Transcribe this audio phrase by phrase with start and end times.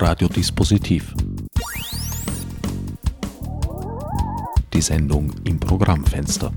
[0.00, 1.14] Radiodispositiv.
[4.72, 6.50] Die Sendung im Programmfenster.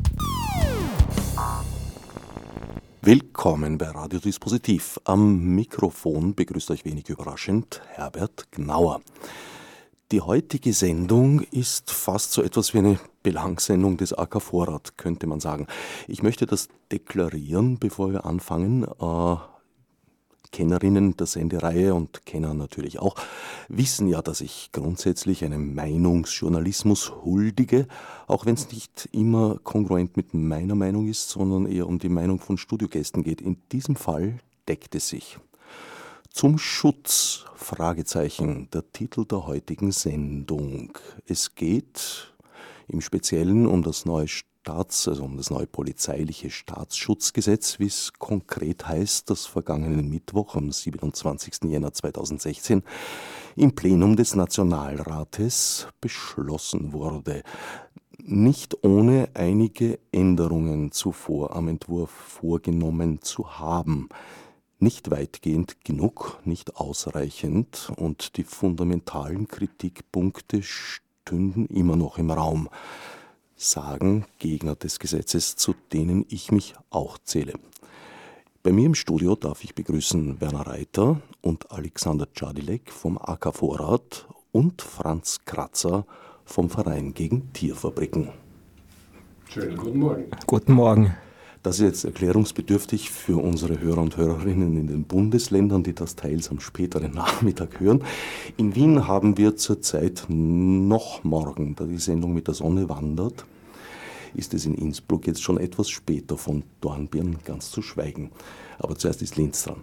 [3.01, 4.97] Willkommen bei Radiodispositiv.
[5.03, 9.01] Am Mikrofon begrüßt euch wenig überraschend Herbert Gnauer.
[10.13, 15.41] Die heutige Sendung ist fast so etwas wie eine Belangssendung des AK Vorrat, könnte man
[15.41, 15.67] sagen.
[16.07, 18.85] Ich möchte das deklarieren, bevor wir anfangen.
[18.85, 19.35] Äh,
[20.54, 23.16] Kennerinnen der Sendereihe und Kenner natürlich auch,
[23.68, 27.88] wissen ja, dass ich grundsätzlich einem Meinungsjournalismus huldige,
[28.27, 32.40] auch wenn es nicht immer kongruent mit meiner Meinung ist, sondern eher um die Meinung
[32.40, 33.41] von Studiogästen geht.
[33.41, 35.38] In diesem Fall deckt es sich.
[36.30, 40.98] Zum Schutz, Fragezeichen, der Titel der heutigen Sendung.
[41.27, 42.34] Es geht
[42.88, 44.27] im Speziellen um das neue
[44.63, 50.71] Staats-, also um das neue polizeiliche Staatsschutzgesetz, wie es konkret heißt, das vergangenen Mittwoch am
[50.71, 51.66] 27.
[51.66, 52.81] Jänner 2016
[53.57, 57.43] im Plenum des Nationalrates beschlossen wurde.
[58.18, 64.07] Nicht ohne einige Änderungen zuvor am Entwurf vorgenommen zu haben
[64.79, 72.67] nicht weitgehend genug, nicht ausreichend und die fundamentalen Kritikpunkte stünden immer noch im Raum,
[73.64, 77.53] sagen Gegner des Gesetzes, zu denen ich mich auch zähle.
[78.61, 84.28] Bei mir im Studio darf ich begrüßen Werner Reiter und Alexander Czadilek vom AK Vorrat
[84.52, 86.06] und Franz Kratzer
[86.45, 88.30] vom Verein gegen Tierfabriken.
[89.50, 90.25] Schönen guten Morgen.
[90.47, 91.16] Guten Morgen.
[91.61, 96.52] Das ist jetzt erklärungsbedürftig für unsere Hörer und Hörerinnen in den Bundesländern, die das teils
[96.52, 98.03] am späteren Nachmittag hören.
[98.58, 103.45] In Wien haben wir zurzeit noch morgen, da die Sendung mit der Sonne wandert,
[104.35, 108.31] ist es in Innsbruck jetzt schon etwas später von Dornbirn ganz zu schweigen.
[108.79, 109.81] Aber zuerst ist Linz dran.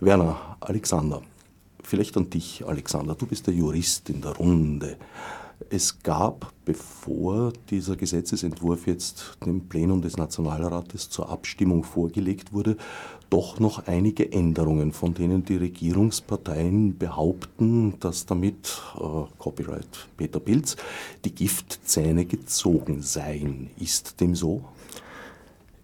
[0.00, 1.22] Werner, Alexander,
[1.82, 4.96] vielleicht an dich, Alexander, du bist der Jurist in der Runde.
[5.70, 12.76] Es gab, bevor dieser Gesetzesentwurf jetzt dem Plenum des Nationalrates zur Abstimmung vorgelegt wurde,
[13.28, 20.76] doch noch einige Änderungen, von denen die Regierungsparteien behaupten, dass damit, äh, Copyright Peter Pilz,
[21.24, 23.70] die Giftzähne gezogen seien.
[23.78, 24.62] Ist dem so?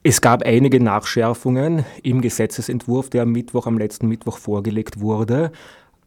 [0.05, 5.51] Es gab einige Nachschärfungen im Gesetzesentwurf, der am Mittwoch, am letzten Mittwoch vorgelegt wurde.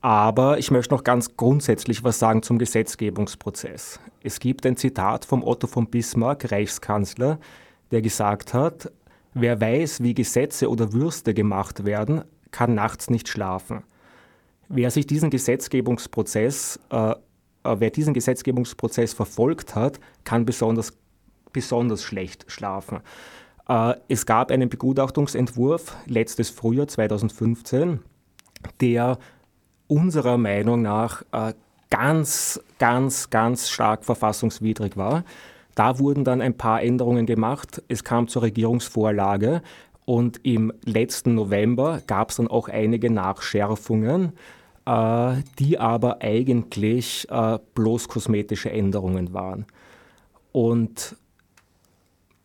[0.02, 4.00] Aber ich möchte noch ganz grundsätzlich was sagen zum Gesetzgebungsprozess.
[4.22, 7.40] Es gibt ein Zitat vom Otto von Bismarck, Reichskanzler,
[7.92, 8.92] der gesagt hat,
[9.34, 13.84] wer weiß, wie Gesetze oder Würste gemacht werden, kann nachts nicht schlafen.
[14.70, 17.16] Wer sich diesen Gesetzgebungsprozess, äh,
[17.64, 20.94] wer diesen Gesetzgebungsprozess verfolgt hat, kann besonders,
[21.54, 23.00] besonders schlecht schlafen.
[23.68, 28.02] Äh, es gab einen Begutachtungsentwurf letztes Frühjahr 2015,
[28.82, 29.18] der
[29.88, 31.54] unserer Meinung nach äh,
[31.90, 35.24] ganz, ganz, ganz stark verfassungswidrig war.
[35.76, 37.84] Da wurden dann ein paar Änderungen gemacht.
[37.88, 39.62] Es kam zur Regierungsvorlage
[40.06, 44.34] und im letzten November gab es dann auch einige Nachschärfungen,
[44.86, 49.66] äh, die aber eigentlich äh, bloß kosmetische Änderungen waren.
[50.52, 51.16] Und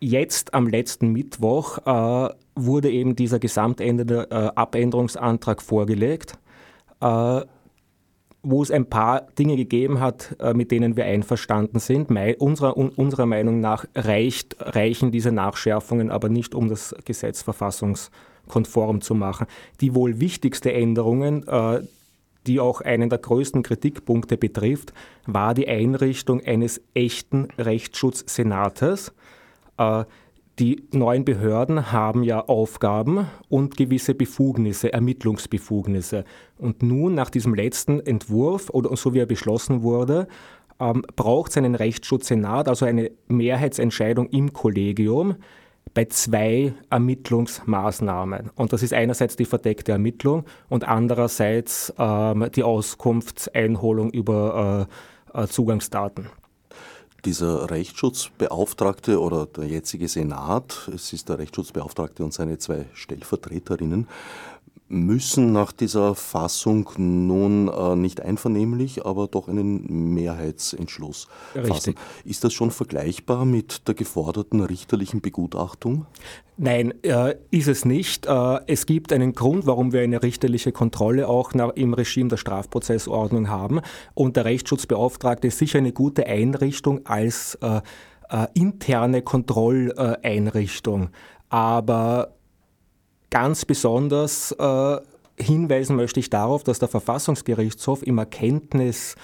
[0.00, 6.38] jetzt am letzten Mittwoch äh, wurde eben dieser gesamtende äh, Abänderungsantrag vorgelegt
[8.42, 12.10] wo es ein paar Dinge gegeben hat, äh, mit denen wir einverstanden sind.
[12.40, 19.14] unserer, unserer Meinung nach reicht, reichen diese Nachschärfungen aber nicht, um das Gesetz verfassungskonform zu
[19.14, 19.46] machen.
[19.80, 21.82] Die wohl wichtigste Änderungen, äh,
[22.48, 24.92] die auch einen der größten Kritikpunkte betrifft,
[25.26, 29.12] war die Einrichtung eines echten Rechtsschutzsenates.
[30.58, 36.24] Die neuen Behörden haben ja Aufgaben und gewisse Befugnisse, Ermittlungsbefugnisse.
[36.58, 40.28] Und nun nach diesem letzten Entwurf oder so wie er beschlossen wurde,
[40.78, 45.36] ähm, braucht es einen Rechtsschutzsenat, also eine Mehrheitsentscheidung im Kollegium
[45.94, 48.50] bei zwei Ermittlungsmaßnahmen.
[48.54, 54.88] Und das ist einerseits die verdeckte Ermittlung und andererseits ähm, die Auskunftseinholung über
[55.34, 56.28] äh, äh Zugangsdaten
[57.24, 64.08] dieser Rechtsschutzbeauftragte oder der jetzige Senat, es ist der Rechtsschutzbeauftragte und seine zwei Stellvertreterinnen,
[64.92, 71.72] müssen nach dieser Fassung nun äh, nicht einvernehmlich, aber doch einen Mehrheitsentschluss Richtig.
[71.72, 71.94] fassen.
[72.24, 76.06] Ist das schon vergleichbar mit der geforderten richterlichen Begutachtung?
[76.58, 78.26] Nein, äh, ist es nicht.
[78.26, 82.36] Äh, es gibt einen Grund, warum wir eine richterliche Kontrolle auch nach, im Regime der
[82.36, 83.80] Strafprozessordnung haben.
[84.14, 87.80] Und der Rechtsschutzbeauftragte ist sicher eine gute Einrichtung als äh,
[88.28, 91.08] äh, interne Kontrolleinrichtung.
[91.48, 92.34] Aber
[93.32, 94.96] Ganz besonders äh,
[95.38, 99.16] hinweisen möchte ich darauf, dass der Verfassungsgerichtshof im Erkenntnis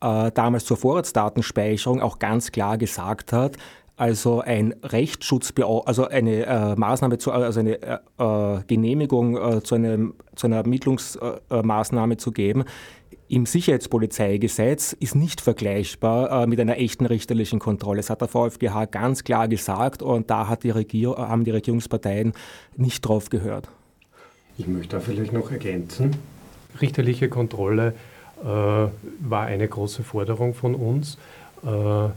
[0.00, 3.56] äh, damals zur Vorratsdatenspeicherung auch ganz klar gesagt hat,
[3.96, 5.52] also ein Rechtsschutz,
[5.84, 10.58] also eine äh, Maßnahme, zu, also eine äh, äh, Genehmigung äh, zu, einem, zu einer
[10.58, 12.62] Ermittlungsmaßnahme zu geben,
[13.28, 17.98] im Sicherheitspolizeigesetz ist nicht vergleichbar äh, mit einer echten richterlichen Kontrolle.
[17.98, 22.32] Das hat der VfGH ganz klar gesagt und da hat die Regier haben die Regierungsparteien
[22.76, 23.68] nicht drauf gehört.
[24.58, 26.16] Ich möchte da vielleicht noch ergänzen.
[26.80, 27.94] Richterliche Kontrolle
[28.42, 31.18] äh, war eine große Forderung von uns.
[31.64, 32.08] Äh,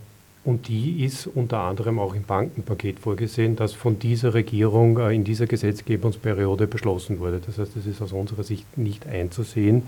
[0.50, 5.24] und die ist unter anderem auch im Bankenpaket vorgesehen, das von dieser Regierung äh, in
[5.24, 7.40] dieser Gesetzgebungsperiode beschlossen wurde.
[7.46, 9.84] Das heißt, es ist aus unserer Sicht nicht einzusehen,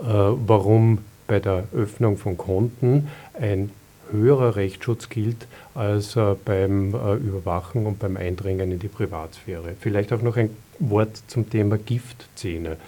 [0.00, 0.98] äh, warum
[1.28, 3.70] bei der Öffnung von Konten ein
[4.10, 5.46] höherer Rechtsschutz gilt
[5.76, 9.76] als äh, beim Überwachen und beim Eindringen in die Privatsphäre.
[9.78, 12.78] Vielleicht auch noch ein Wort zum Thema Giftzähne.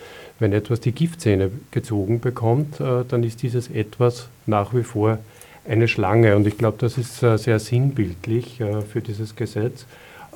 [0.41, 5.19] Wenn etwas die Giftzähne gezogen bekommt, dann ist dieses etwas nach wie vor
[5.69, 6.37] eine Schlange.
[6.37, 9.87] Und ich glaube, das ist äh, sehr sinnbildlich äh, für dieses Gesetz.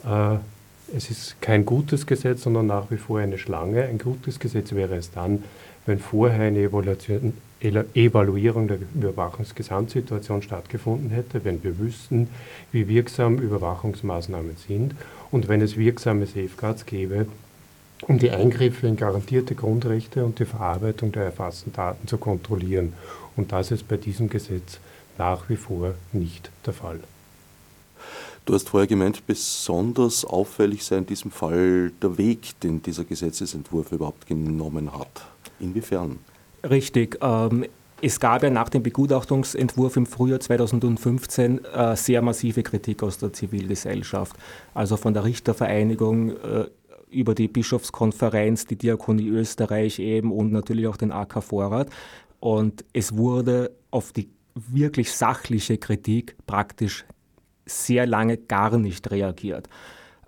[0.05, 0.37] Äh,
[0.95, 3.85] es ist kein gutes Gesetz, sondern nach wie vor eine Schlange.
[3.85, 5.43] Ein gutes Gesetz wäre es dann,
[5.85, 12.29] wenn vorher eine Evaluation, Evaluierung der Überwachungsgesamtsituation stattgefunden hätte, wenn wir wüssten,
[12.71, 14.95] wie wirksam Überwachungsmaßnahmen sind
[15.31, 17.27] und wenn es wirksame Safeguards gäbe,
[18.03, 22.93] um die Eingriffe in garantierte Grundrechte und die Verarbeitung der erfassten Daten zu kontrollieren.
[23.37, 24.79] Und das ist bei diesem Gesetz
[25.19, 27.01] nach wie vor nicht der Fall.
[28.45, 33.91] Du hast vorher gemeint, besonders auffällig sei in diesem Fall der Weg, den dieser Gesetzesentwurf
[33.91, 35.27] überhaupt genommen hat.
[35.59, 36.21] Inwiefern?
[36.63, 37.19] Richtig.
[37.21, 37.67] Ähm,
[38.01, 43.33] es gab ja nach dem Begutachtungsentwurf im Frühjahr 2015 äh, sehr massive Kritik aus der
[43.33, 44.37] Zivilgesellschaft,
[44.75, 46.67] also von der Richtervereinigung äh,
[47.11, 51.89] über die Bischofskonferenz, die Diakonie Österreich eben und natürlich auch den AK Vorrat.
[52.39, 57.05] Und es wurde auf die wirklich sachliche Kritik praktisch
[57.67, 59.69] sehr lange gar nicht reagiert.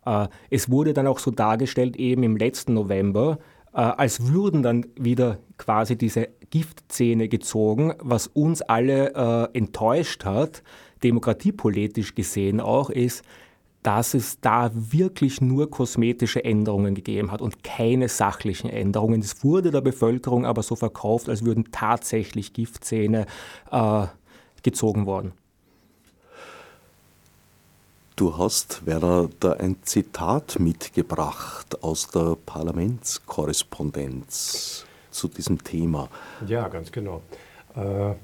[0.04, 3.38] Äh, es wurde dann auch so dargestellt, eben im letzten November,
[3.72, 10.62] äh, als würden dann wieder quasi diese Giftzähne gezogen, was uns alle äh, enttäuscht hat,
[11.02, 13.22] demokratiepolitisch gesehen auch, ist,
[13.82, 19.20] dass es da wirklich nur kosmetische Änderungen gegeben hat und keine sachlichen Änderungen.
[19.20, 23.26] Es wurde der Bevölkerung aber so verkauft, als würden tatsächlich Giftzähne
[23.70, 24.06] äh,
[24.62, 25.32] gezogen worden.
[28.16, 36.08] Du hast, Werner, da ein Zitat mitgebracht aus der Parlamentskorrespondenz zu diesem Thema.
[36.46, 37.22] Ja, ganz genau.
[37.76, 38.14] Äh,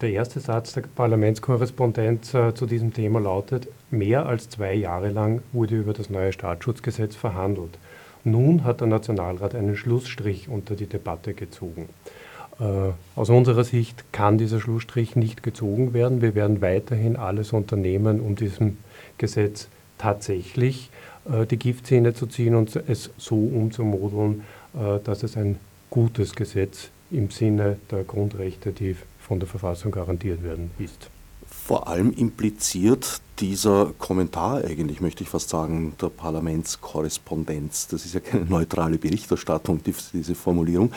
[0.00, 5.42] der erste Satz der Parlamentskorrespondenz äh, zu diesem Thema lautet, mehr als zwei Jahre lang
[5.52, 7.78] wurde über das neue Staatsschutzgesetz verhandelt.
[8.24, 11.88] Nun hat der Nationalrat einen Schlussstrich unter die Debatte gezogen.
[12.62, 16.22] Äh, aus unserer Sicht kann dieser Schlussstrich nicht gezogen werden.
[16.22, 18.78] Wir werden weiterhin alles unternehmen, um diesem
[19.18, 19.66] Gesetz
[19.98, 20.90] tatsächlich
[21.30, 24.42] äh, die Giftzähne zu ziehen und es so umzumodeln,
[24.74, 25.58] äh, dass es ein
[25.90, 31.10] gutes Gesetz im Sinne der Grundrechte, die von der Verfassung garantiert werden, ist.
[31.46, 38.20] Vor allem impliziert dieser Kommentar eigentlich, möchte ich fast sagen, der Parlamentskorrespondenz, das ist ja
[38.20, 40.92] keine neutrale Berichterstattung, diese Formulierung,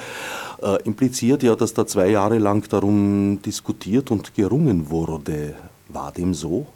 [0.62, 5.56] äh, impliziert ja, dass da zwei Jahre lang darum diskutiert und gerungen wurde.
[5.90, 6.68] War dem so?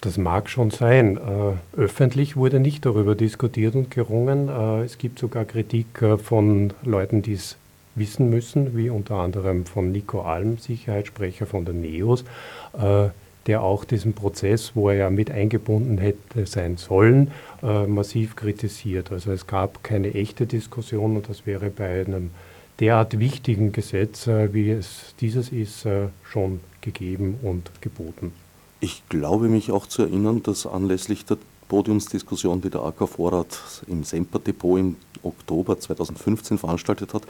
[0.00, 1.16] Das mag schon sein.
[1.18, 4.48] Äh, öffentlich wurde nicht darüber diskutiert und gerungen.
[4.48, 7.56] Äh, es gibt sogar Kritik äh, von Leuten, die es
[7.94, 12.24] wissen müssen, wie unter anderem von Nico Alm, Sicherheitssprecher von der NEOS,
[13.46, 17.30] der auch diesen Prozess, wo er ja mit eingebunden hätte sein sollen,
[17.62, 19.10] äh, massiv kritisiert.
[19.12, 22.30] Also es gab keine echte Diskussion und das wäre bei einem
[22.80, 28.32] derart wichtigen Gesetz, äh, wie es dieses ist, äh, schon gegeben und geboten.
[28.80, 31.36] Ich glaube mich auch zu erinnern, dass anlässlich der
[31.70, 37.22] Podiumsdiskussion, die der AK Vorrat im Semper-Depot im Oktober 2015 veranstaltet hat,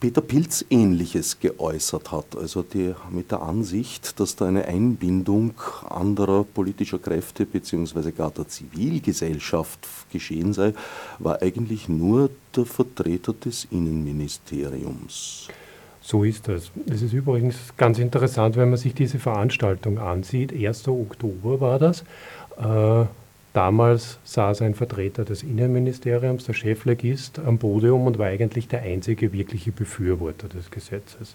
[0.00, 2.36] Peter Pilz Ähnliches geäußert hat.
[2.36, 5.54] Also die, mit der Ansicht, dass da eine Einbindung
[5.88, 8.10] anderer politischer Kräfte bzw.
[8.10, 10.74] gar der Zivilgesellschaft geschehen sei,
[11.20, 15.48] war eigentlich nur der Vertreter des Innenministeriums.
[16.00, 16.72] So ist das.
[16.90, 20.52] Es ist übrigens ganz interessant, wenn man sich diese Veranstaltung ansieht.
[20.52, 20.88] 1.
[20.88, 22.02] Oktober war das.
[22.58, 23.06] Äh,
[23.54, 29.32] Damals saß ein Vertreter des Innenministeriums, der Cheflegist, am Podium und war eigentlich der einzige
[29.32, 31.34] wirkliche Befürworter des Gesetzes.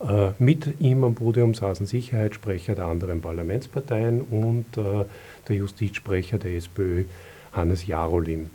[0.00, 5.04] Äh, mit ihm am Podium saßen Sicherheitssprecher der anderen Parlamentsparteien und äh,
[5.48, 7.04] der Justizsprecher der SPÖ,
[7.52, 8.48] Hannes Jarolin.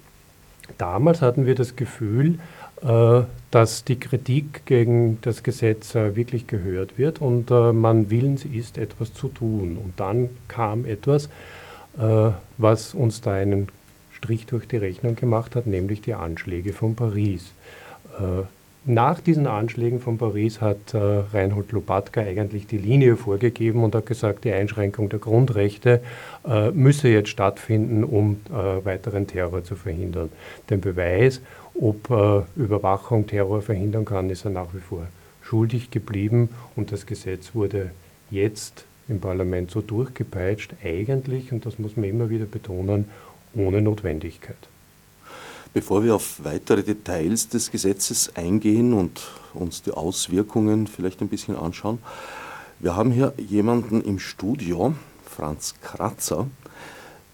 [0.78, 2.40] damals hatten wir das Gefühl,
[2.82, 3.22] äh,
[3.52, 9.30] dass die Kritik gegen das Gesetz wirklich gehört wird und man willens ist, etwas zu
[9.30, 9.78] tun.
[9.82, 11.30] Und dann kam etwas,
[11.98, 13.70] was uns da einen
[14.12, 17.54] Strich durch die Rechnung gemacht hat, nämlich die Anschläge von Paris.
[18.88, 24.06] Nach diesen Anschlägen von Paris hat äh, Reinhold Lopatka eigentlich die Linie vorgegeben und hat
[24.06, 26.02] gesagt, die Einschränkung der Grundrechte
[26.48, 30.30] äh, müsse jetzt stattfinden, um äh, weiteren Terror zu verhindern.
[30.70, 31.42] Den Beweis,
[31.74, 35.08] ob äh, Überwachung Terror verhindern kann, ist er nach wie vor
[35.42, 37.90] schuldig geblieben und das Gesetz wurde
[38.30, 43.06] jetzt im Parlament so durchgepeitscht, eigentlich, und das muss man immer wieder betonen,
[43.54, 44.58] ohne Notwendigkeit.
[45.74, 49.22] Bevor wir auf weitere Details des Gesetzes eingehen und
[49.54, 52.00] uns die Auswirkungen vielleicht ein bisschen anschauen,
[52.80, 54.96] wir haben hier jemanden im Studio,
[55.26, 56.48] Franz Kratzer,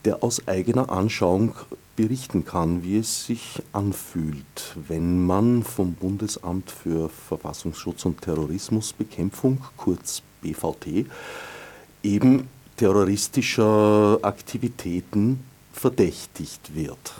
[0.05, 1.53] der aus eigener Anschauung
[1.95, 10.23] berichten kann, wie es sich anfühlt, wenn man vom Bundesamt für Verfassungsschutz und Terrorismusbekämpfung, kurz
[10.41, 11.05] BVT,
[12.03, 15.39] eben terroristischer Aktivitäten
[15.73, 17.13] verdächtigt wird.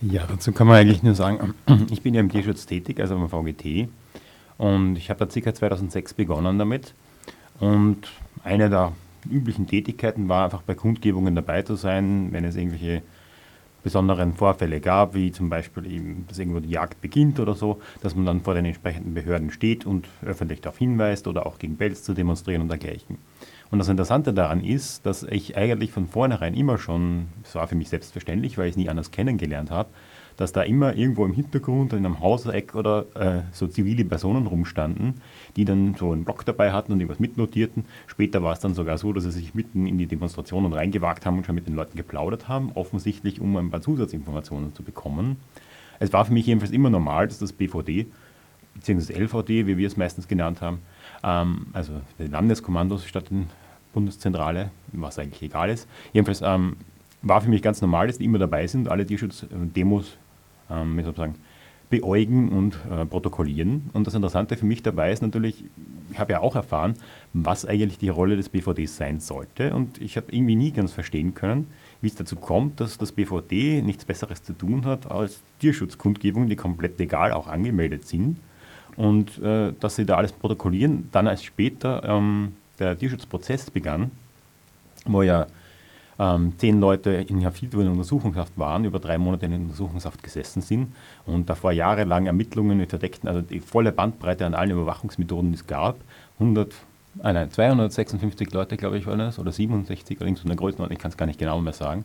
[0.00, 1.54] Ja, dazu kann man eigentlich nur sagen,
[1.90, 3.88] ich bin ja im Tierschutz tätig, also beim VGT.
[4.56, 5.54] Und ich habe da ca.
[5.54, 6.94] 2006 begonnen damit.
[7.60, 8.08] Und
[8.44, 8.92] eine der
[9.28, 13.02] üblichen Tätigkeiten war einfach bei Kundgebungen dabei zu sein, wenn es irgendwelche
[13.82, 18.14] besonderen Vorfälle gab, wie zum Beispiel eben, dass irgendwo die Jagd beginnt oder so, dass
[18.14, 22.02] man dann vor den entsprechenden Behörden steht und öffentlich darauf hinweist oder auch gegen Belz
[22.02, 23.18] zu demonstrieren und dergleichen.
[23.70, 27.76] Und das Interessante daran ist, dass ich eigentlich von vornherein immer schon, es war für
[27.76, 29.90] mich selbstverständlich, weil ich es nie anders kennengelernt habe,
[30.38, 35.20] dass da immer irgendwo im Hintergrund, in einem Hauseck oder äh, so zivile Personen rumstanden,
[35.56, 37.84] die dann so einen Block dabei hatten und irgendwas mitnotierten.
[38.06, 41.38] Später war es dann sogar so, dass sie sich mitten in die Demonstrationen reingewagt haben
[41.38, 45.38] und schon mit den Leuten geplaudert haben, offensichtlich um ein paar Zusatzinformationen zu bekommen.
[45.98, 48.06] Es war für mich jedenfalls immer normal, dass das BVD,
[48.74, 50.78] beziehungsweise LVD, wie wir es meistens genannt haben,
[51.24, 53.38] ähm, also die Landeskommandos statt der
[53.92, 55.88] Bundeszentrale, was eigentlich egal ist.
[56.12, 56.76] Jedenfalls ähm,
[57.22, 60.16] war für mich ganz normal, dass die immer dabei sind, alle Tierschutzdemos,
[60.70, 61.34] ähm, wie soll sagen,
[61.90, 63.90] beäugen und äh, protokollieren.
[63.92, 65.64] Und das Interessante für mich dabei ist natürlich,
[66.10, 66.94] ich habe ja auch erfahren,
[67.32, 69.74] was eigentlich die Rolle des BVDs sein sollte.
[69.74, 71.66] Und ich habe irgendwie nie ganz verstehen können,
[72.00, 76.56] wie es dazu kommt, dass das BVD nichts Besseres zu tun hat als Tierschutzkundgebungen, die
[76.56, 78.38] komplett legal auch angemeldet sind
[78.96, 81.08] und äh, dass sie da alles protokollieren.
[81.12, 84.10] Dann als später ähm, der Tierschutzprozess begann,
[85.06, 85.46] wo ja
[86.18, 90.94] ähm, zehn Leute inhaftiert wurden in Untersuchungshaft waren, über drei Monate in Untersuchungshaft gesessen sind
[91.26, 95.66] und davor jahrelang Ermittlungen mit verdeckten, also die volle Bandbreite an allen Überwachungsmethoden, die es
[95.66, 95.98] gab.
[96.40, 96.74] 100,
[97.20, 101.02] ah nein, 256 Leute, glaube ich, waren das, oder 67, oder irgend eine Größenordnung, ich
[101.02, 102.04] kann es gar nicht genau mehr sagen,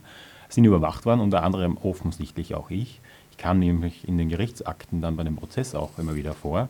[0.50, 3.02] sind überwacht worden, unter anderem offensichtlich auch ich.
[3.32, 6.70] Ich kam nämlich in den Gerichtsakten dann bei dem Prozess auch immer wieder vor.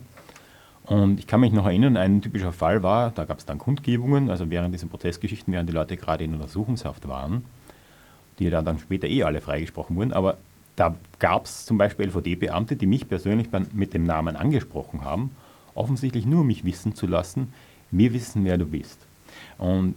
[0.84, 4.30] Und ich kann mich noch erinnern, ein typischer Fall war, da gab es dann Kundgebungen,
[4.30, 7.44] also während dieser Prozessgeschichten, während die Leute gerade in Untersuchungshaft waren,
[8.38, 10.36] die dann, dann später eh alle freigesprochen wurden, aber
[10.76, 15.30] da gab es zum Beispiel LVD-Beamte, die mich persönlich mit dem Namen angesprochen haben,
[15.74, 17.52] offensichtlich nur mich wissen zu lassen,
[17.90, 18.98] wir wissen, wer du bist.
[19.56, 19.94] Und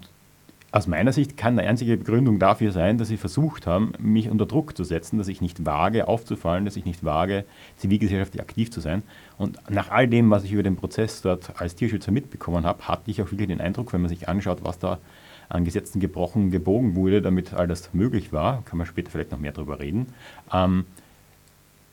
[0.77, 4.46] aus meiner Sicht kann eine einzige Begründung dafür sein, dass sie versucht haben, mich unter
[4.46, 7.46] Druck zu setzen, dass ich nicht wage, aufzufallen, dass ich nicht wage,
[7.77, 9.01] zivilgesellschaftlich aktiv zu sein.
[9.39, 13.10] Und nach all dem, was ich über den Prozess dort als Tierschützer mitbekommen habe, hatte
[13.10, 15.00] ich auch wirklich den Eindruck, wenn man sich anschaut, was da
[15.50, 19.39] an Gesetzen gebrochen, gebogen wurde, damit all das möglich war, kann man später vielleicht noch
[19.39, 20.07] mehr darüber reden,
[20.53, 20.86] ähm,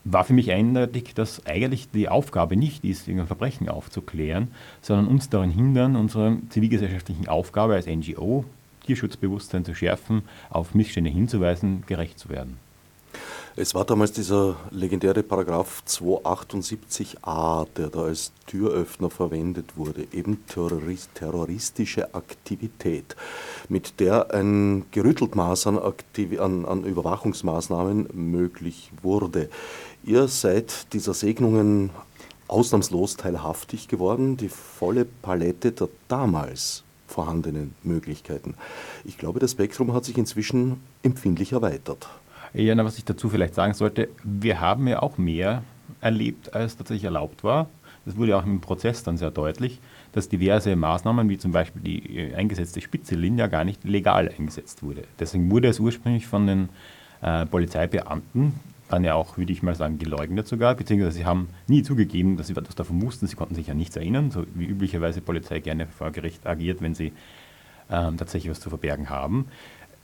[0.04, 4.48] war für mich eindeutig, dass eigentlich die Aufgabe nicht ist, irgendein Verbrechen aufzuklären,
[4.82, 8.44] sondern uns daran hindern, unserer zivilgesellschaftlichen Aufgabe als NGO,
[8.84, 12.58] Tierschutzbewusstsein zu schärfen, auf Missstände hinzuweisen, gerecht zu werden.
[13.56, 21.10] Es war damals dieser legendäre Paragraph 278a, der da als Türöffner verwendet wurde, eben Terrorist,
[21.14, 23.14] terroristische Aktivität,
[23.68, 29.48] mit der ein gerüttelt Maß an, an, an Überwachungsmaßnahmen möglich wurde.
[30.02, 31.90] Ihr seid dieser Segnungen
[32.48, 36.82] ausnahmslos teilhaftig geworden, die volle Palette der damals
[37.14, 38.54] vorhandenen Möglichkeiten.
[39.04, 42.08] Ich glaube, das Spektrum hat sich inzwischen empfindlich erweitert.
[42.52, 45.62] Ja, na, was ich dazu vielleicht sagen sollte, wir haben ja auch mehr
[46.00, 47.68] erlebt, als tatsächlich erlaubt war.
[48.04, 49.80] Das wurde auch im Prozess dann sehr deutlich,
[50.12, 55.04] dass diverse Maßnahmen, wie zum Beispiel die äh, eingesetzte Spitzelinja, gar nicht legal eingesetzt wurde.
[55.18, 56.68] Deswegen wurde es ursprünglich von den
[57.22, 58.52] äh, Polizeibeamten
[58.88, 62.48] dann ja auch, würde ich mal sagen, geleugnet sogar, beziehungsweise sie haben nie zugegeben, dass
[62.48, 63.26] sie etwas davon wussten.
[63.26, 66.94] Sie konnten sich ja nichts erinnern, so wie üblicherweise Polizei gerne vor Gericht agiert, wenn
[66.94, 67.12] sie
[67.90, 69.46] ähm, tatsächlich was zu verbergen haben.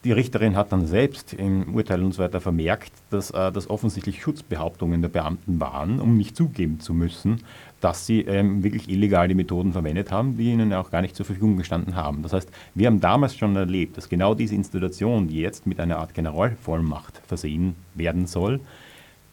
[0.05, 4.23] Die Richterin hat dann selbst im Urteil und so weiter vermerkt, dass äh, das offensichtlich
[4.23, 7.43] Schutzbehauptungen der Beamten waren, um nicht zugeben zu müssen,
[7.81, 11.27] dass sie ähm, wirklich illegal die Methoden verwendet haben, die ihnen auch gar nicht zur
[11.27, 12.23] Verfügung gestanden haben.
[12.23, 15.99] Das heißt, wir haben damals schon erlebt, dass genau diese Institution, die jetzt mit einer
[15.99, 18.61] Art Generalvollmacht versehen werden soll,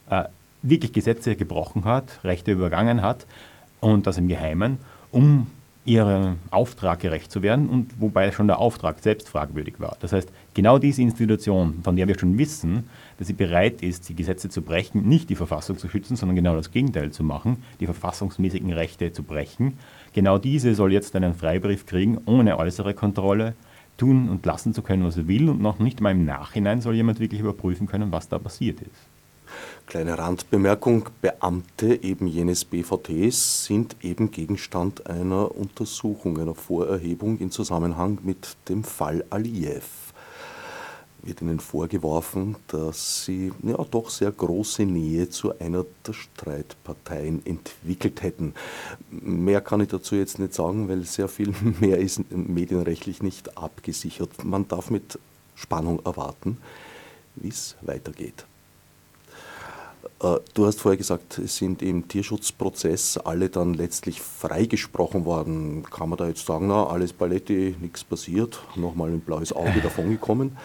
[0.10, 0.26] äh,
[0.62, 3.26] wirklich Gesetze gebrochen hat, Rechte übergangen hat
[3.80, 4.80] und das im Geheimen,
[5.12, 5.48] um
[5.88, 9.96] ihrem Auftrag gerecht zu werden und wobei schon der Auftrag selbst fragwürdig war.
[10.02, 14.16] Das heißt, genau diese Institution, von der wir schon wissen, dass sie bereit ist, die
[14.16, 17.86] Gesetze zu brechen, nicht die Verfassung zu schützen, sondern genau das Gegenteil zu machen, die
[17.86, 19.78] verfassungsmäßigen Rechte zu brechen,
[20.14, 23.54] genau diese soll jetzt einen Freibrief kriegen, ohne äußere Kontrolle,
[23.98, 26.96] tun und lassen zu können, was sie will und noch nicht mal im Nachhinein soll
[26.96, 28.90] jemand wirklich überprüfen können, was da passiert ist.
[29.86, 38.18] Kleine Randbemerkung, Beamte eben jenes BVTs sind eben Gegenstand einer Untersuchung, einer Vorerhebung in Zusammenhang
[38.24, 40.07] mit dem Fall Aliyev.
[41.28, 48.24] Wird ihnen vorgeworfen, dass sie ja doch sehr große Nähe zu einer der Streitparteien entwickelt
[48.24, 48.54] hätten.
[49.10, 54.46] Mehr kann ich dazu jetzt nicht sagen, weil sehr viel mehr ist medienrechtlich nicht abgesichert.
[54.46, 55.20] Man darf mit
[55.54, 56.60] Spannung erwarten,
[57.36, 58.46] wie es weitergeht.
[60.22, 65.84] Äh, du hast vorher gesagt, es sind im Tierschutzprozess alle dann letztlich freigesprochen worden.
[65.84, 70.56] Kann man da jetzt sagen, na, alles Paletti, nichts passiert, nochmal ein blaues Auge davongekommen?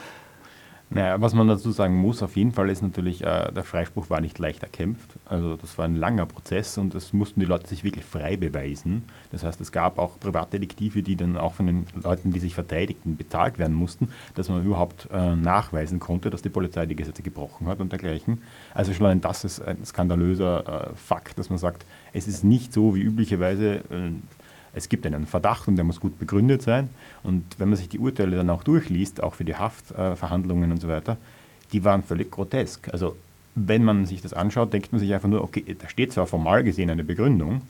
[0.95, 4.21] Naja, was man dazu sagen muss, auf jeden Fall ist natürlich, äh, der Freispruch war
[4.21, 5.11] nicht leicht erkämpft.
[5.25, 9.05] Also das war ein langer Prozess und das mussten die Leute sich wirklich frei beweisen.
[9.31, 13.17] Das heißt, es gab auch Privatdetektive, die dann auch von den Leuten, die sich verteidigten,
[13.17, 17.69] bezahlt werden mussten, dass man überhaupt äh, nachweisen konnte, dass die Polizei die Gesetze gebrochen
[17.69, 18.43] hat und dergleichen.
[18.75, 22.75] Also schon allein das ist ein skandalöser äh, Fakt, dass man sagt, es ist nicht
[22.75, 24.11] so wie üblicherweise äh,
[24.75, 26.89] es gibt einen Verdacht und der muss gut begründet sein.
[27.23, 30.89] Und wenn man sich die Urteile dann auch durchliest, auch für die Haftverhandlungen und so
[30.89, 31.17] weiter,
[31.73, 32.89] die waren völlig grotesk.
[32.93, 33.17] Also
[33.55, 36.65] wenn man sich das anschaut, denkt man sich einfach nur, okay, da steht zwar formal
[36.65, 37.63] gesehen eine Begründung,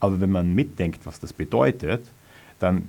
[0.00, 2.04] aber wenn man mitdenkt, was das bedeutet,
[2.58, 2.88] dann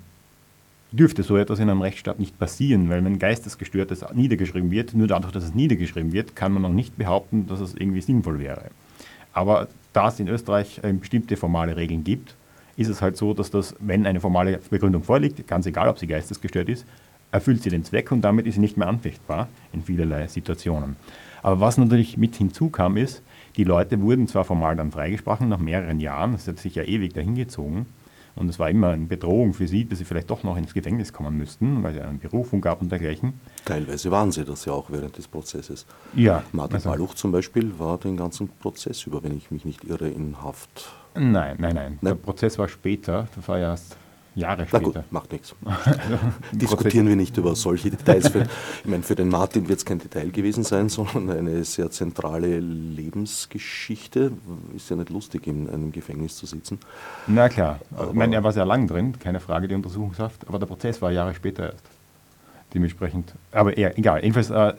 [0.91, 5.31] dürfte so etwas in einem Rechtsstaat nicht passieren, weil wenn Geistesgestörtes niedergeschrieben wird, nur dadurch,
[5.31, 8.71] dass es niedergeschrieben wird, kann man noch nicht behaupten, dass es irgendwie sinnvoll wäre.
[9.33, 12.33] Aber da es in Österreich äh, bestimmte formale Regeln gibt,
[12.79, 16.07] ist es halt so, dass das, wenn eine formale Begründung vorliegt, ganz egal, ob sie
[16.07, 16.85] geistesgestört ist,
[17.31, 20.95] erfüllt sie den Zweck und damit ist sie nicht mehr anfechtbar in vielerlei Situationen.
[21.43, 23.21] Aber was natürlich mit hinzukam, ist,
[23.57, 27.13] die Leute wurden zwar formal dann freigesprochen nach mehreren Jahren, das hat sich ja ewig
[27.13, 27.85] dahingezogen,
[28.35, 31.11] und es war immer eine Bedrohung für sie, dass sie vielleicht doch noch ins Gefängnis
[31.11, 33.33] kommen müssten, weil es eine Berufung gab und dergleichen.
[33.65, 35.85] Teilweise waren sie das ja auch während des Prozesses.
[36.15, 36.43] Ja.
[36.53, 40.07] Martin also, Balluch zum Beispiel war den ganzen Prozess über, wenn ich mich nicht irre,
[40.07, 41.99] in Haft Nein, nein, nein.
[42.01, 43.97] Der Prozess war später, das war ja erst
[44.35, 44.91] Jahre später.
[44.93, 45.55] Na gut, macht nichts.
[46.51, 48.29] Diskutieren wir nicht über solche Details.
[48.29, 51.91] Für, ich meine, für den Martin wird es kein Detail gewesen sein, sondern eine sehr
[51.91, 54.31] zentrale Lebensgeschichte.
[54.75, 56.79] Ist ja nicht lustig, in einem Gefängnis zu sitzen.
[57.27, 57.79] Na klar.
[57.95, 61.01] Aber ich meine, er war sehr lang drin, keine Frage, die Untersuchungshaft, aber der Prozess
[61.01, 61.85] war Jahre später erst.
[62.73, 63.33] Dementsprechend.
[63.51, 64.21] Aber eher, egal.
[64.21, 64.73] Jedenfalls, äh,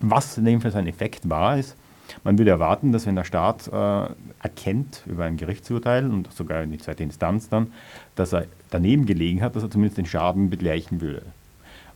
[0.00, 1.74] was jedenfalls ein Effekt war, ist,
[2.22, 4.06] man würde erwarten, dass wenn der Staat äh,
[4.42, 7.72] erkennt über ein Gerichtsurteil und sogar in die zweite Instanz dann,
[8.14, 11.22] dass er daneben gelegen hat, dass er zumindest den Schaden begleichen würde.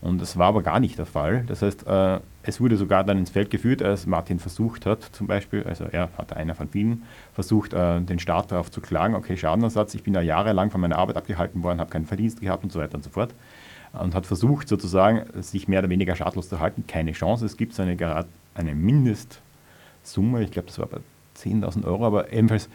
[0.00, 1.44] Und das war aber gar nicht der Fall.
[1.48, 5.26] Das heißt, äh, es wurde sogar dann ins Feld geführt, als Martin versucht hat, zum
[5.26, 7.02] Beispiel, also er hat einer von vielen,
[7.34, 10.98] versucht, äh, den Staat darauf zu klagen, okay, Schadenersatz, ich bin da jahrelang von meiner
[10.98, 13.34] Arbeit abgehalten worden, habe keinen Verdienst gehabt und so weiter und so fort.
[13.92, 16.84] Und hat versucht, sozusagen, sich mehr oder weniger schadlos zu halten.
[16.86, 17.46] Keine Chance.
[17.46, 17.96] Es gibt so eine,
[18.54, 19.40] eine Mindest-
[20.12, 20.98] Summe, ich glaube, das war bei
[21.36, 22.68] 10.000 Euro, aber ebenfalls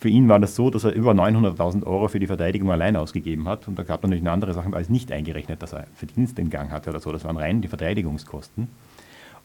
[0.00, 3.48] für ihn war das so, dass er über 900.000 Euro für die Verteidigung allein ausgegeben
[3.48, 3.66] hat.
[3.66, 6.50] Und da gab es natürlich eine andere Sache als nicht eingerechnet, dass er Verdienst in
[6.50, 7.10] Gang hatte oder so.
[7.10, 8.68] Das waren rein die Verteidigungskosten.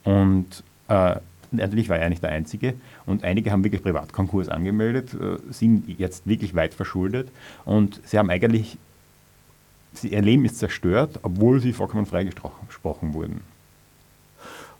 [0.03, 1.15] Und äh,
[1.51, 2.75] natürlich war er nicht der Einzige.
[3.07, 7.29] Und einige haben wirklich Privatkonkurs angemeldet, äh, sind jetzt wirklich weit verschuldet.
[7.65, 8.77] Und sie haben eigentlich,
[9.93, 13.41] sie, ihr Leben ist zerstört, obwohl sie vollkommen freigesprochen wurden.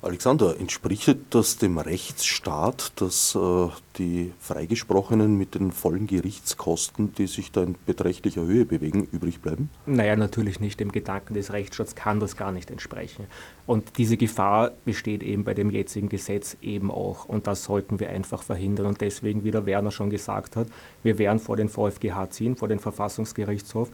[0.04, 7.54] Alexander, entspricht das dem Rechtsstaat, dass äh, die Freigesprochenen mit den vollen Gerichtskosten, die sich
[7.54, 9.70] da in beträchtlicher Höhe bewegen, übrig bleiben?
[9.86, 10.82] Naja, natürlich nicht.
[10.82, 13.28] Dem Gedanken des Rechtsstaats kann das gar nicht entsprechen.
[13.66, 17.24] Und diese Gefahr besteht eben bei dem jetzigen Gesetz eben auch.
[17.24, 18.88] Und das sollten wir einfach verhindern.
[18.88, 20.68] Und deswegen, wie der Werner schon gesagt hat,
[21.04, 23.90] wir werden vor den VfGH ziehen, vor den Verfassungsgerichtshof.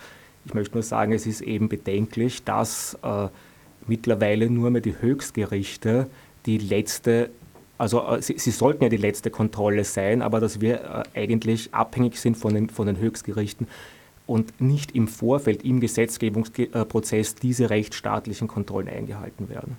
[0.45, 3.28] Ich möchte nur sagen, es ist eben bedenklich, dass äh,
[3.89, 6.08] mittlerweile nur mehr die Höchstgerichte
[6.45, 7.30] die letzte,
[7.78, 11.73] also äh, sie, sie, sollten ja die letzte Kontrolle sein, aber dass wir äh, eigentlich
[11.73, 13.67] abhängig sind von den, von den Höchstgerichten
[14.25, 19.78] und nicht im Vorfeld, im Gesetzgebungsprozess diese rechtsstaatlichen Kontrollen eingehalten werden.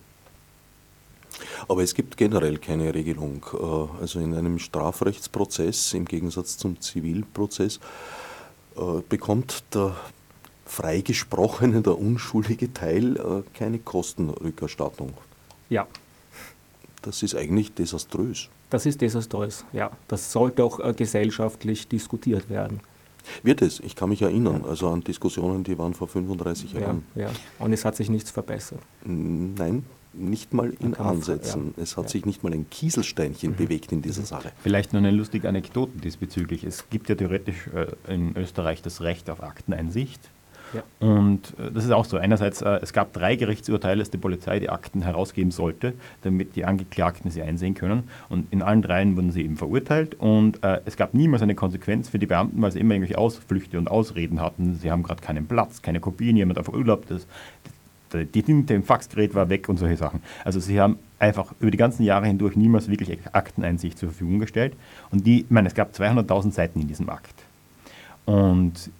[1.68, 3.44] Aber es gibt generell keine Regelung.
[3.54, 7.80] Äh, also in einem Strafrechtsprozess im Gegensatz zum Zivilprozess
[9.08, 9.94] bekommt der
[10.70, 15.12] freigesprochene, der unschuldige Teil äh, keine Kostenrückerstattung.
[15.68, 15.86] Ja.
[17.02, 18.48] Das ist eigentlich desaströs.
[18.70, 19.90] Das ist desaströs, ja.
[20.06, 22.80] Das sollte auch gesellschaftlich diskutiert werden.
[23.42, 23.80] Wird es?
[23.80, 27.04] Ich kann mich erinnern, also an Diskussionen, die waren vor 35 Jahren.
[27.14, 27.30] Ja, ja.
[27.58, 28.80] Und es hat sich nichts verbessert.
[29.04, 31.74] Nein, nicht mal in Ansätzen.
[31.76, 31.82] Ja.
[31.82, 32.10] Es hat ja.
[32.10, 33.56] sich nicht mal ein Kieselsteinchen mhm.
[33.56, 34.26] bewegt in dieser mhm.
[34.26, 34.52] Sache.
[34.62, 36.64] Vielleicht noch eine lustige Anekdote diesbezüglich.
[36.64, 40.20] Es gibt ja theoretisch äh, in Österreich das Recht auf Akteneinsicht.
[41.00, 42.16] Und äh, das ist auch so.
[42.16, 46.64] Einerseits, äh, es gab drei Gerichtsurteile, dass die Polizei die Akten herausgeben sollte, damit die
[46.64, 48.04] Angeklagten sie einsehen können.
[48.28, 50.16] Und in allen dreien wurden sie eben verurteilt.
[50.18, 53.78] Und äh, es gab niemals eine Konsequenz für die Beamten, weil sie immer irgendwelche Ausflüchte
[53.78, 54.76] und Ausreden hatten.
[54.76, 57.06] Sie haben gerade keinen Platz, keine Kopien, jemand auf Urlaub.
[57.08, 57.26] Das,
[58.12, 60.22] die Tinte im Faxgerät war weg und solche Sachen.
[60.44, 64.74] Also sie haben einfach über die ganzen Jahre hindurch niemals wirklich Akteneinsicht zur Verfügung gestellt.
[65.10, 67.34] Und die, ich meine, es gab 200.000 Seiten in diesem Akt.
[68.24, 68.90] Und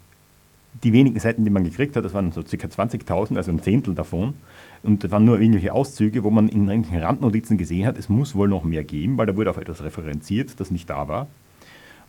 [0.82, 2.48] die wenigen Seiten, die man gekriegt hat, das waren so ca.
[2.48, 4.34] 20.000, also ein Zehntel davon.
[4.82, 8.34] Und das waren nur irgendwelche Auszüge, wo man in irgendwelchen Randnotizen gesehen hat, es muss
[8.34, 11.26] wohl noch mehr geben, weil da wurde auf etwas referenziert, das nicht da war.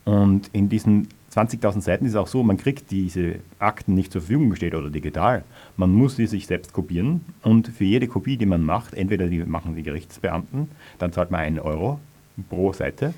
[0.03, 4.21] Und in diesen 20.000 Seiten ist es auch so, man kriegt diese Akten nicht zur
[4.21, 5.43] Verfügung gestellt oder digital.
[5.77, 9.43] Man muss sie sich selbst kopieren und für jede Kopie, die man macht, entweder die
[9.43, 11.99] machen die Gerichtsbeamten, dann zahlt man einen Euro
[12.49, 13.13] pro Seite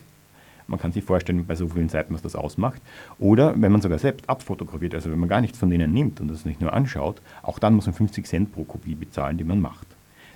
[0.68, 2.82] man kann sich vorstellen, bei so vielen Seiten, was das ausmacht.
[3.20, 6.30] Oder wenn man sogar selbst abfotografiert, also wenn man gar nichts von denen nimmt und
[6.30, 9.62] das nicht nur anschaut, auch dann muss man 50 Cent pro Kopie bezahlen, die man
[9.62, 9.88] macht.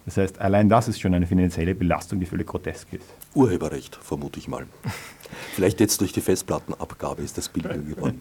[0.08, 3.04] Das heißt, allein das ist schon eine finanzielle Belastung, die völlig grotesk ist.
[3.34, 4.66] Urheberrecht, vermute ich mal.
[5.54, 8.20] Vielleicht jetzt durch die Festplattenabgabe ist das billiger geworden.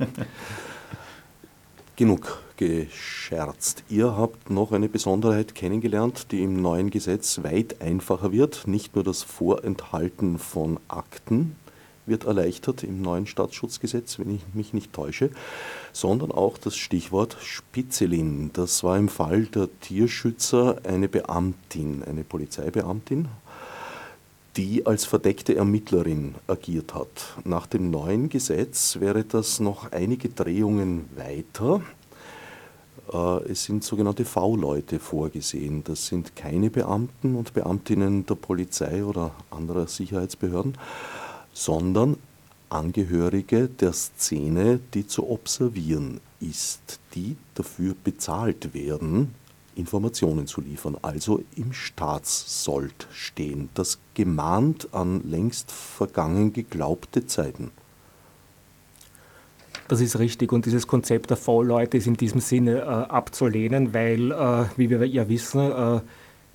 [1.95, 3.85] Genug gescherzt.
[3.89, 8.67] Ihr habt noch eine Besonderheit kennengelernt, die im neuen Gesetz weit einfacher wird.
[8.67, 11.55] Nicht nur das Vorenthalten von Akten,
[12.07, 15.31] wird erleichtert im neuen Staatsschutzgesetz, wenn ich mich nicht täusche,
[15.93, 18.51] sondern auch das Stichwort Spitzelin.
[18.53, 23.29] Das war im Fall der Tierschützer eine Beamtin, eine Polizeibeamtin,
[24.57, 27.37] die als verdeckte Ermittlerin agiert hat.
[27.45, 31.83] Nach dem neuen Gesetz wäre das noch einige Drehungen weiter.
[33.13, 35.85] Äh, es sind sogenannte V-Leute vorgesehen.
[35.85, 40.77] Das sind keine Beamten und Beamtinnen der Polizei oder anderer Sicherheitsbehörden,
[41.57, 42.19] sondern
[42.69, 49.35] Angehörige der Szene, die zu observieren ist, die dafür bezahlt werden,
[49.75, 53.71] Informationen zu liefern, also im Staatssold stehen.
[53.75, 57.71] Das gemahnt an längst vergangen geglaubte Zeiten.
[59.89, 64.33] Das ist richtig und dieses Konzept der V-Leute ist in diesem Sinne äh, abzulehnen, weil,
[64.33, 66.01] äh, wie wir ja wissen, äh,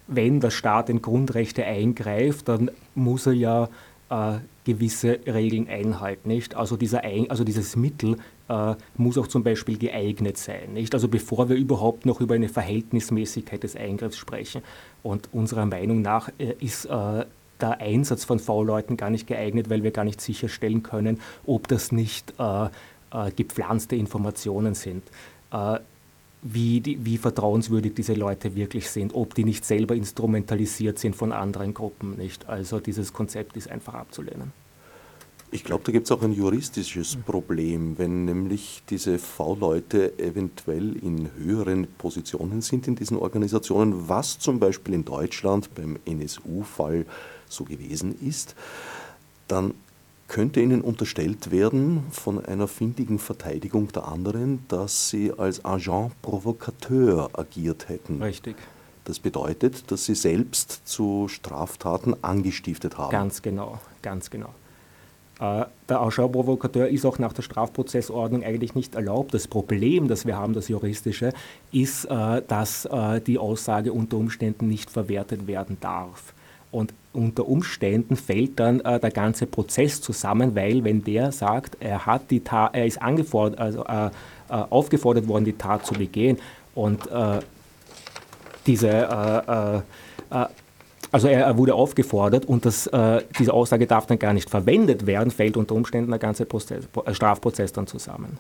[0.07, 3.69] wenn der Staat in Grundrechte eingreift, dann muss er ja
[4.11, 6.27] äh, gewisse Regeln einhalten.
[6.27, 6.55] Nicht?
[6.55, 8.17] Also, dieser, also dieses Mittel
[8.49, 10.73] äh, muss auch zum Beispiel geeignet sein.
[10.73, 10.93] Nicht?
[10.93, 14.61] Also bevor wir überhaupt noch über eine Verhältnismäßigkeit des Eingriffs sprechen.
[15.01, 17.25] Und unserer Meinung nach äh, ist äh,
[17.61, 21.91] der Einsatz von V-Leuten gar nicht geeignet, weil wir gar nicht sicherstellen können, ob das
[21.91, 25.03] nicht äh, äh, gepflanzte Informationen sind.
[26.43, 31.31] Wie, die, wie vertrauenswürdig diese Leute wirklich sind, ob die nicht selber instrumentalisiert sind von
[31.31, 32.17] anderen Gruppen.
[32.17, 32.49] Nicht?
[32.49, 34.51] Also dieses Konzept ist einfach abzulehnen.
[35.53, 41.29] Ich glaube, da gibt es auch ein juristisches Problem, wenn nämlich diese V-Leute eventuell in
[41.37, 47.05] höheren Positionen sind in diesen Organisationen, was zum Beispiel in Deutschland beim NSU-Fall
[47.49, 48.55] so gewesen ist,
[49.49, 49.73] dann
[50.31, 57.29] könnte ihnen unterstellt werden von einer findigen Verteidigung der anderen, dass sie als Agent Provocateur
[57.33, 58.23] agiert hätten.
[58.23, 58.55] Richtig.
[59.03, 63.11] Das bedeutet, dass sie selbst zu Straftaten angestiftet haben.
[63.11, 64.55] Ganz genau, ganz genau.
[65.41, 69.33] Äh, der Agent Provocateur ist auch nach der Strafprozessordnung eigentlich nicht erlaubt.
[69.33, 71.33] Das Problem, das wir haben, das juristische,
[71.73, 76.33] ist, äh, dass äh, die Aussage unter Umständen nicht verwertet werden darf.
[76.71, 82.05] Und unter Umständen fällt dann äh, der ganze Prozess zusammen, weil wenn der sagt, er
[82.05, 84.09] hat die Tat, er ist angefordert, also äh,
[84.51, 86.37] äh, aufgefordert worden, die Tat zu begehen
[86.75, 87.39] und äh,
[88.65, 89.77] diese äh,
[90.35, 90.45] äh,
[91.09, 92.89] also er, er, wurde aufgefordert und das,
[93.37, 97.73] diese Aussage darf dann gar nicht verwendet werden, fällt unter Umständen der ganze Prozess, Strafprozess
[97.73, 98.37] dann zusammen.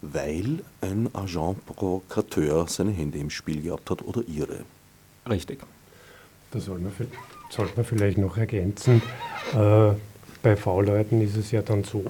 [0.00, 4.60] Weil ein Agent Provocateur seine Hände im Spiel gehabt hat oder ihre.
[5.28, 5.58] Richtig.
[6.50, 6.92] Da soll man,
[7.50, 9.02] sollte man vielleicht noch ergänzen.
[9.54, 9.92] Äh,
[10.42, 12.04] bei V-Leuten ist es ja dann so,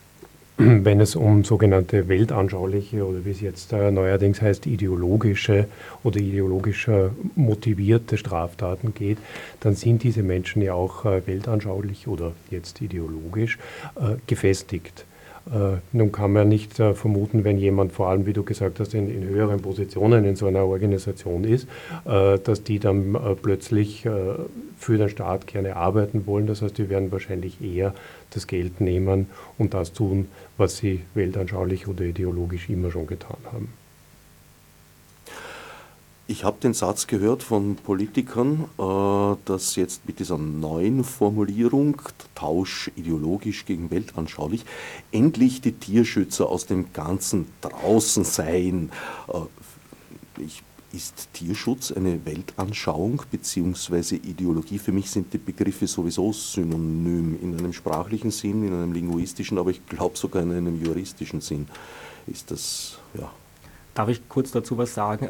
[0.56, 5.66] wenn es um sogenannte weltanschauliche oder wie es jetzt äh, neuerdings heißt, ideologische
[6.02, 6.90] oder ideologisch
[7.36, 9.18] motivierte Straftaten geht,
[9.60, 13.58] dann sind diese Menschen ja auch äh, weltanschaulich oder jetzt ideologisch
[13.94, 15.04] äh, gefestigt.
[15.52, 18.94] Äh, nun kann man nicht äh, vermuten, wenn jemand vor allem, wie du gesagt hast,
[18.94, 21.68] in, in höheren Positionen in so einer Organisation ist,
[22.04, 24.06] äh, dass die dann plötzlich
[24.78, 26.46] für den Staat gerne arbeiten wollen.
[26.46, 27.94] Das heißt, die werden wahrscheinlich eher
[28.30, 33.72] das Geld nehmen und das tun, was sie weltanschaulich oder ideologisch immer schon getan haben.
[36.30, 42.02] Ich habe den Satz gehört von Politikern, äh, dass jetzt mit dieser neuen Formulierung,
[42.34, 44.66] Tausch ideologisch gegen weltanschaulich,
[45.10, 48.92] endlich die Tierschützer aus dem Ganzen draußen seien.
[49.28, 50.44] Äh,
[50.92, 54.16] ist Tierschutz eine Weltanschauung bzw.
[54.16, 54.78] Ideologie?
[54.78, 59.70] Für mich sind die Begriffe sowieso synonym in einem sprachlichen Sinn, in einem linguistischen, aber
[59.70, 61.68] ich glaube sogar in einem juristischen Sinn.
[62.26, 63.30] Ist das, ja.
[63.94, 65.28] Darf ich kurz dazu was sagen?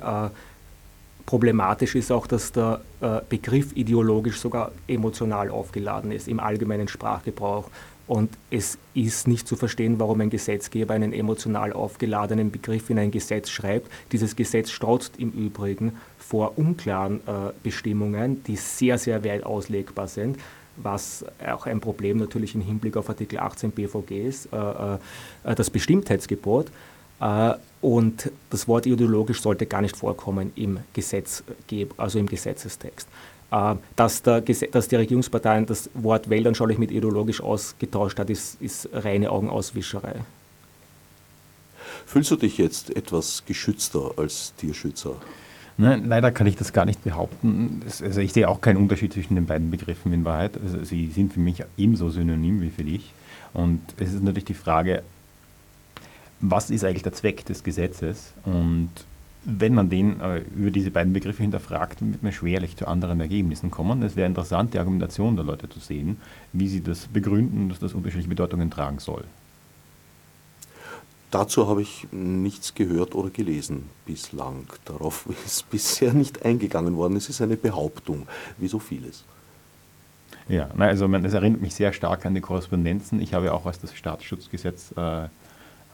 [1.28, 7.68] Problematisch ist auch, dass der äh, Begriff ideologisch sogar emotional aufgeladen ist im allgemeinen Sprachgebrauch.
[8.06, 13.10] Und es ist nicht zu verstehen, warum ein Gesetzgeber einen emotional aufgeladenen Begriff in ein
[13.10, 13.92] Gesetz schreibt.
[14.10, 20.38] Dieses Gesetz strotzt im Übrigen vor unklaren äh, Bestimmungen, die sehr, sehr weit auslegbar sind
[20.80, 24.98] was auch ein Problem natürlich im Hinblick auf Artikel 18 BVG ist, äh,
[25.54, 26.70] das Bestimmtheitsgebot.
[27.20, 33.09] Äh, und das Wort ideologisch sollte gar nicht vorkommen im Gesetzgeb, also im Gesetzestext.
[33.50, 38.88] Äh, dass, der, dass die Regierungsparteien das Wort weltanschaulich mit ideologisch ausgetauscht hat, ist, ist
[38.92, 40.16] reine Augenauswischerei.
[42.07, 45.16] Fühlst du dich jetzt etwas geschützter als Tierschützer?
[45.81, 47.83] Nein, leider kann ich das gar nicht behaupten.
[48.02, 50.59] Also ich sehe auch keinen Unterschied zwischen den beiden Begriffen in Wahrheit.
[50.61, 53.12] Also sie sind für mich ebenso synonym wie für dich.
[53.54, 55.02] Und es ist natürlich die Frage,
[56.40, 58.33] was ist eigentlich der Zweck des Gesetzes?
[58.44, 58.90] Und
[59.44, 63.70] wenn man den äh, über diese beiden Begriffe hinterfragt, wird man schwerlich zu anderen Ergebnissen
[63.70, 64.03] kommen.
[64.03, 66.18] Es wäre interessant, die Argumentation der Leute zu sehen,
[66.53, 69.24] wie sie das begründen, dass das unterschiedliche Bedeutungen tragen soll.
[71.31, 74.66] Dazu habe ich nichts gehört oder gelesen bislang.
[74.85, 77.16] Darauf ist bisher nicht eingegangen worden.
[77.16, 78.27] Es ist eine Behauptung,
[78.59, 79.24] wie so vieles.
[80.48, 83.20] Ja, also man, es erinnert mich sehr stark an die Korrespondenzen.
[83.20, 85.29] Ich habe auch, als das Staatsschutzgesetz äh,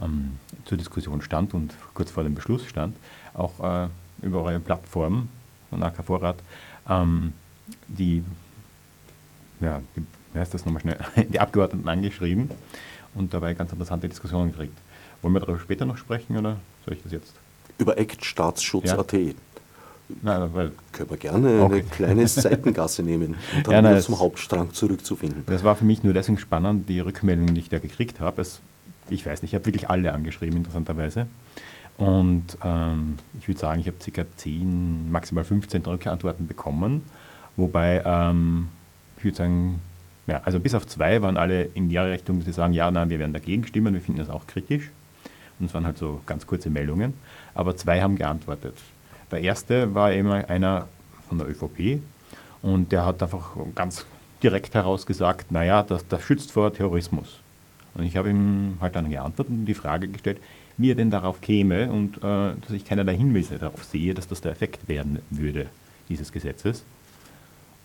[0.03, 2.97] ähm, zur Diskussion stand und kurz vor dem Beschluss stand,
[3.35, 3.89] auch äh,
[4.23, 5.29] über eure Plattform
[5.71, 6.37] von AK Vorrat,
[6.89, 7.33] ähm,
[7.89, 8.23] die,
[9.61, 12.51] ja, die, wie heißt das nochmal schnell, die Abgeordneten angeschrieben
[13.15, 14.77] und dabei ganz interessante Diskussionen gekriegt.
[15.23, 17.33] Wollen wir darüber später noch sprechen oder soll ich das jetzt?
[17.79, 19.13] Über Act-Staatsschutz.at.
[19.13, 19.33] Ja.
[20.23, 21.75] Nein, weil können wir gerne okay.
[21.75, 25.45] eine kleine Seitengasse nehmen, um dann ja, nein, zum Hauptstrang zurückzufinden.
[25.47, 28.43] Das war für mich nur deswegen spannend, die Rückmeldung, die ich da gekriegt habe.
[28.43, 28.61] Es
[29.11, 31.27] ich weiß nicht, ich habe wirklich alle angeschrieben, interessanterweise.
[31.97, 34.25] Und ähm, ich würde sagen, ich habe ca.
[34.37, 37.03] 10, maximal 15 Rückantworten bekommen.
[37.57, 38.69] Wobei, ähm,
[39.19, 39.81] ich würde sagen,
[40.27, 43.11] ja, also bis auf zwei waren alle in der Richtung, dass sie sagen, ja, nein,
[43.11, 44.91] wir werden dagegen stimmen, wir finden das auch kritisch.
[45.61, 47.15] Und es waren halt so ganz kurze Meldungen.
[47.55, 48.77] Aber zwei haben geantwortet.
[49.31, 50.89] Der erste war eben einer
[51.29, 52.01] von der ÖVP
[52.63, 54.05] und der hat einfach ganz
[54.43, 57.41] direkt herausgesagt, naja, das, das schützt vor Terrorismus.
[57.95, 60.39] Und ich habe ihm halt dann geantwortet und die Frage gestellt,
[60.77, 64.41] wie er denn darauf käme und äh, dass ich keinerlei Hinweise darauf sehe, dass das
[64.41, 65.67] der Effekt werden würde,
[66.09, 66.85] dieses Gesetzes.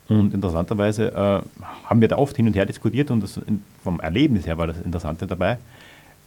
[0.08, 3.40] Und interessanterweise äh, haben wir da oft hin und her diskutiert und das,
[3.84, 5.60] vom Erlebnis her war das Interessante dabei.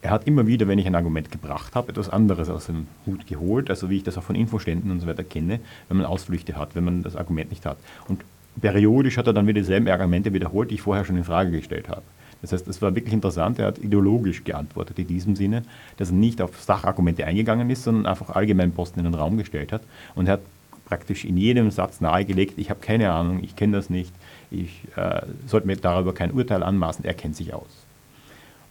[0.01, 3.27] Er hat immer wieder, wenn ich ein Argument gebracht habe, etwas anderes aus dem Hut
[3.27, 6.55] geholt, also wie ich das auch von Infoständen und so weiter kenne, wenn man Ausflüchte
[6.55, 7.77] hat, wenn man das Argument nicht hat.
[8.07, 8.23] Und
[8.61, 11.89] periodisch hat er dann wieder dieselben Argumente wiederholt, die ich vorher schon in Frage gestellt
[11.89, 12.03] habe.
[12.43, 15.63] Das heißt, es war wirklich interessant, er hat ideologisch geantwortet in diesem Sinne,
[15.97, 19.71] dass er nicht auf Sachargumente eingegangen ist, sondern einfach allgemein Posten in den Raum gestellt
[19.71, 19.81] hat.
[20.13, 20.41] Und er hat
[20.85, 24.13] praktisch in jedem Satz nahegelegt, ich habe keine Ahnung, ich kenne das nicht,
[24.51, 27.69] ich äh, sollte mir darüber kein Urteil anmaßen, er kennt sich aus.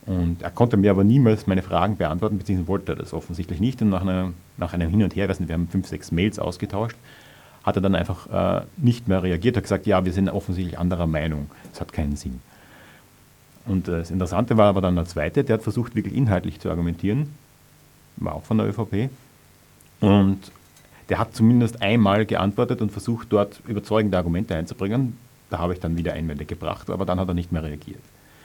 [0.04, 3.80] Und er konnte mir aber niemals meine Fragen beantworten, beziehungsweise wollte er das offensichtlich nicht.
[3.80, 6.96] Und nach, einer, nach einem Hin und Her, wir haben fünf, sechs Mails ausgetauscht,
[7.62, 11.06] hat er dann einfach äh, nicht mehr reagiert, hat gesagt, ja, wir sind offensichtlich anderer
[11.06, 12.40] Meinung, das hat keinen Sinn.
[13.66, 17.34] Und das Interessante war aber dann der zweite, der hat versucht, wirklich inhaltlich zu argumentieren,
[18.16, 19.08] war auch von der ÖVP.
[20.00, 20.38] Und
[21.08, 25.16] der hat zumindest einmal geantwortet und versucht, dort überzeugende Argumente einzubringen.
[25.50, 28.00] Da habe ich dann wieder Einwände gebracht, aber dann hat er nicht mehr reagiert.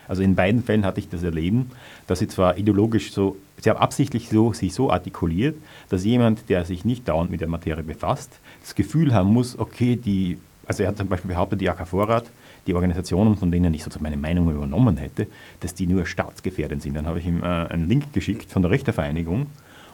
[0.08, 1.72] Also in beiden Fällen hatte ich das Erleben,
[2.08, 5.58] dass sie zwar ideologisch so, sie haben absichtlich so, sich so artikuliert,
[5.90, 9.96] dass jemand, der sich nicht dauernd mit der Materie befasst, das Gefühl haben muss, okay,
[9.96, 12.26] die, also er hat zum Beispiel behauptet, die AK Vorrat,
[12.68, 15.28] die Organisationen, von denen ich sozusagen meine Meinung übernommen hätte,
[15.62, 16.96] dass die nur staatsgefährdend sind.
[16.96, 19.48] Dann habe ich ihm äh, einen Link geschickt von der Richtervereinigung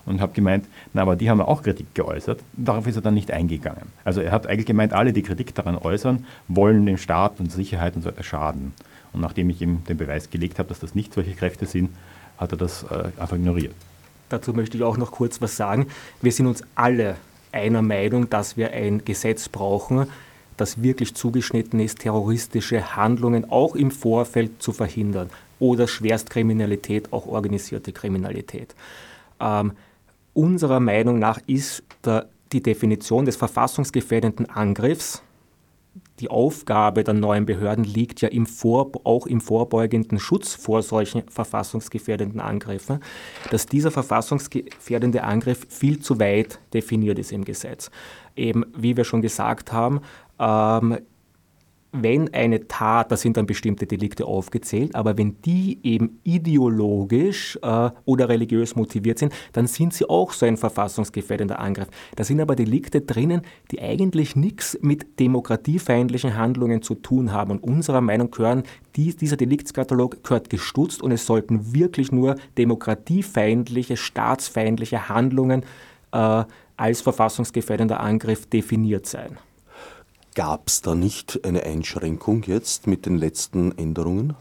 [0.06, 2.42] und habe gemeint, na, aber die haben auch Kritik geäußert.
[2.54, 3.88] Darauf ist er dann nicht eingegangen.
[4.04, 7.96] Also er hat eigentlich gemeint, alle, die Kritik daran äußern, wollen dem Staat und Sicherheit
[7.96, 8.74] und so weiter schaden.
[9.14, 11.92] Und nachdem ich ihm den Beweis gelegt habe, dass das nicht solche Kräfte sind,
[12.38, 13.74] hat er das äh, einfach ignoriert.
[14.30, 15.88] Dazu möchte ich auch noch kurz was sagen.
[16.22, 17.16] Wir sind uns alle
[17.52, 20.08] einer Meinung, dass wir ein Gesetz brauchen,
[20.58, 27.92] das wirklich zugeschnitten ist, terroristische Handlungen auch im Vorfeld zu verhindern oder Schwerstkriminalität, auch organisierte
[27.92, 28.76] Kriminalität.
[29.40, 29.74] Ähm,
[30.34, 35.24] unserer Meinung nach ist der, die Definition des verfassungsgefährdenden Angriffs
[36.20, 41.24] die Aufgabe der neuen Behörden liegt ja im Vor, auch im vorbeugenden Schutz vor solchen
[41.28, 43.00] verfassungsgefährdenden Angriffen,
[43.52, 47.92] dass dieser verfassungsgefährdende Angriff viel zu weit definiert ist im Gesetz.
[48.36, 50.02] Eben, wie wir schon gesagt haben,
[50.44, 50.98] ähm,
[51.96, 57.92] wenn eine Tat, da sind dann bestimmte Delikte aufgezählt, aber wenn die eben ideologisch äh,
[58.06, 61.90] oder religiös motiviert sind, dann sind sie auch so ein verfassungsgefährdender Angriff.
[62.16, 67.52] Da sind aber Delikte drinnen, die eigentlich nichts mit demokratiefeindlichen Handlungen zu tun haben.
[67.52, 68.64] Und unserer Meinung gehören,
[68.96, 75.64] die, dieser Deliktskatalog gehört gestutzt und es sollten wirklich nur demokratiefeindliche, staatsfeindliche Handlungen
[76.12, 76.44] äh,
[76.76, 79.38] als verfassungsgefährdender Angriff definiert sein.
[80.36, 84.36] Gab es da nicht eine Einschränkung jetzt mit den letzten Änderungen?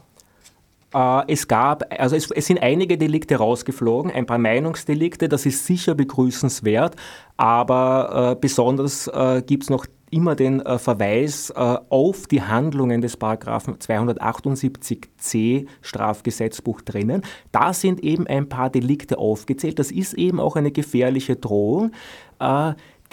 [0.93, 5.65] Äh, es gab, also es, es, sind einige Delikte rausgeflogen, ein paar Meinungsdelikte, das ist
[5.65, 6.95] sicher begrüßenswert,
[7.37, 13.01] aber äh, besonders äh, gibt es noch immer den äh, Verweis äh, auf die Handlungen
[13.01, 17.23] des Paragraphen 278c Strafgesetzbuch drinnen.
[17.51, 19.79] Da sind eben ein paar Delikte aufgezählt.
[19.79, 21.91] Das ist eben auch eine gefährliche Drohung.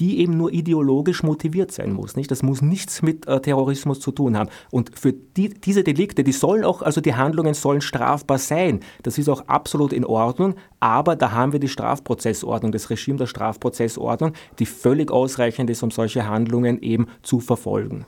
[0.01, 2.17] Die eben nur ideologisch motiviert sein muss.
[2.17, 2.31] Nicht?
[2.31, 4.51] Das muss nichts mit äh, Terrorismus zu tun haben.
[4.71, 8.81] Und für die, diese Delikte, die sollen auch, also die Handlungen sollen strafbar sein.
[9.03, 13.27] Das ist auch absolut in Ordnung, aber da haben wir die Strafprozessordnung, das Regime der
[13.27, 18.07] Strafprozessordnung, die völlig ausreichend ist, um solche Handlungen eben zu verfolgen.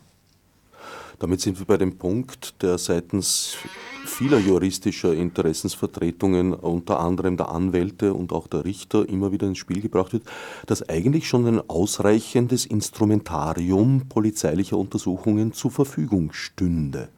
[1.19, 3.57] Damit sind wir bei dem Punkt, der seitens
[4.05, 9.81] vieler juristischer Interessensvertretungen, unter anderem der Anwälte und auch der Richter, immer wieder ins Spiel
[9.81, 10.25] gebracht wird,
[10.67, 17.09] dass eigentlich schon ein ausreichendes Instrumentarium polizeilicher Untersuchungen zur Verfügung stünde.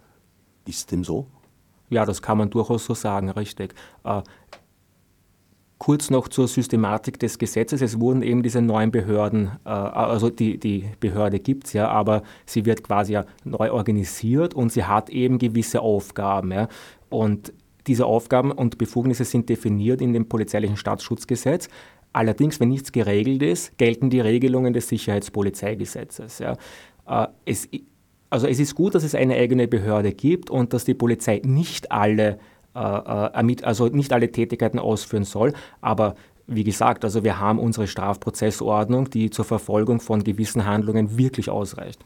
[0.67, 1.27] Ist dem so?
[1.91, 3.75] Ja, das kann man durchaus so sagen, richtig.
[5.79, 7.83] Kurz noch zur Systematik des Gesetzes.
[7.83, 12.23] Es wurden eben diese neuen Behörden, äh, also die, die Behörde gibt es ja, aber
[12.47, 16.53] sie wird quasi ja neu organisiert und sie hat eben gewisse Aufgaben.
[16.53, 16.69] Ja.
[17.11, 17.53] Und
[17.87, 21.69] diese Aufgaben und Befugnisse sind definiert in dem polizeilichen Staatsschutzgesetz.
[22.13, 26.39] Allerdings, wenn nichts geregelt ist, gelten die Regelungen des Sicherheitspolizeigesetzes.
[26.39, 26.57] Ja.
[27.07, 27.69] Äh, es,
[28.31, 31.93] also es ist gut, dass es eine eigene Behörde gibt und dass die Polizei nicht
[31.93, 32.39] alle
[32.75, 35.53] also nicht alle Tätigkeiten ausführen soll.
[35.81, 41.49] Aber wie gesagt, also wir haben unsere Strafprozessordnung, die zur Verfolgung von gewissen Handlungen wirklich
[41.49, 42.01] ausreicht.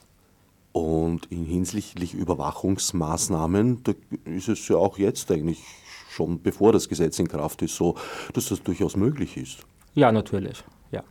[0.72, 3.92] Und in hinsichtlich Überwachungsmaßnahmen, da
[4.24, 5.62] ist es ja auch jetzt eigentlich
[6.10, 7.96] schon bevor das Gesetz in Kraft ist, so,
[8.32, 9.58] dass das durchaus möglich ist.
[9.94, 11.02] Ja, natürlich, ja.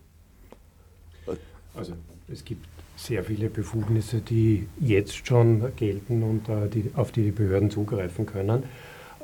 [1.73, 1.93] Also
[2.27, 2.65] es gibt
[2.95, 8.25] sehr viele Befugnisse, die jetzt schon gelten und äh, die, auf die die Behörden zugreifen
[8.25, 8.63] können.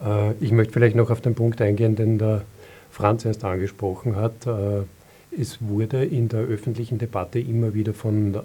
[0.01, 2.43] Äh, ich möchte vielleicht noch auf den Punkt eingehen, den der
[2.91, 4.45] Franz erst angesprochen hat.
[4.47, 4.84] Äh,
[5.39, 8.39] es wurde in der öffentlichen Debatte immer wieder von äh,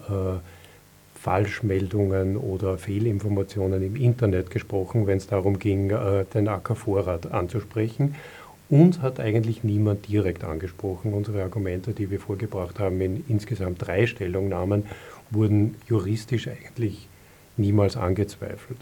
[1.14, 5.92] Falschmeldungen oder Fehlinformationen im Internet gesprochen, wenn es darum ging,
[6.32, 8.14] den Ackervorrat anzusprechen.
[8.70, 11.12] Uns hat eigentlich niemand direkt angesprochen.
[11.14, 14.84] Unsere Argumente, die wir vorgebracht haben, in insgesamt drei Stellungnahmen,
[15.30, 17.08] wurden juristisch eigentlich
[17.56, 18.78] niemals angezweifelt.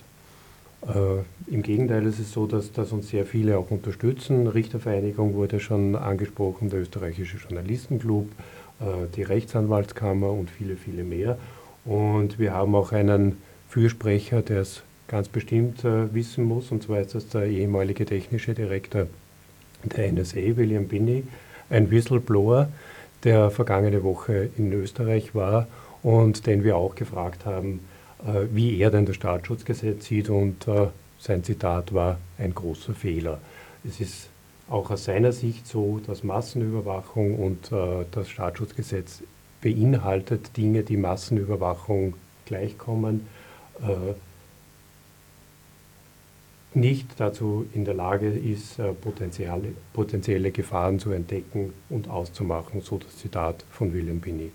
[0.89, 4.47] Äh, Im Gegenteil ist es so, dass, dass uns sehr viele auch unterstützen.
[4.47, 8.29] Richtervereinigung wurde schon angesprochen, der österreichische Journalistenclub,
[8.81, 11.39] äh, die Rechtsanwaltskammer und viele, viele mehr.
[11.85, 17.01] Und wir haben auch einen Fürsprecher, der es ganz bestimmt äh, wissen muss, und zwar
[17.01, 19.07] ist das der ehemalige technische Direktor
[19.85, 21.25] der NSA, William Binney,
[21.71, 22.69] ein Whistleblower,
[23.23, 25.69] der vergangene Woche in Österreich war
[26.03, 27.81] und den wir auch gefragt haben,
[28.53, 30.89] wie er denn das Staatsschutzgesetz sieht und äh,
[31.19, 33.41] sein Zitat war ein großer Fehler.
[33.87, 34.29] Es ist
[34.69, 39.23] auch aus seiner Sicht so, dass Massenüberwachung und äh, das Staatsschutzgesetz
[39.61, 42.15] beinhaltet Dinge, die Massenüberwachung
[42.45, 43.27] gleichkommen,
[46.75, 53.17] nicht dazu in der Lage ist, potenzielle, potenzielle Gefahren zu entdecken und auszumachen, so das
[53.17, 54.53] Zitat von William Binney.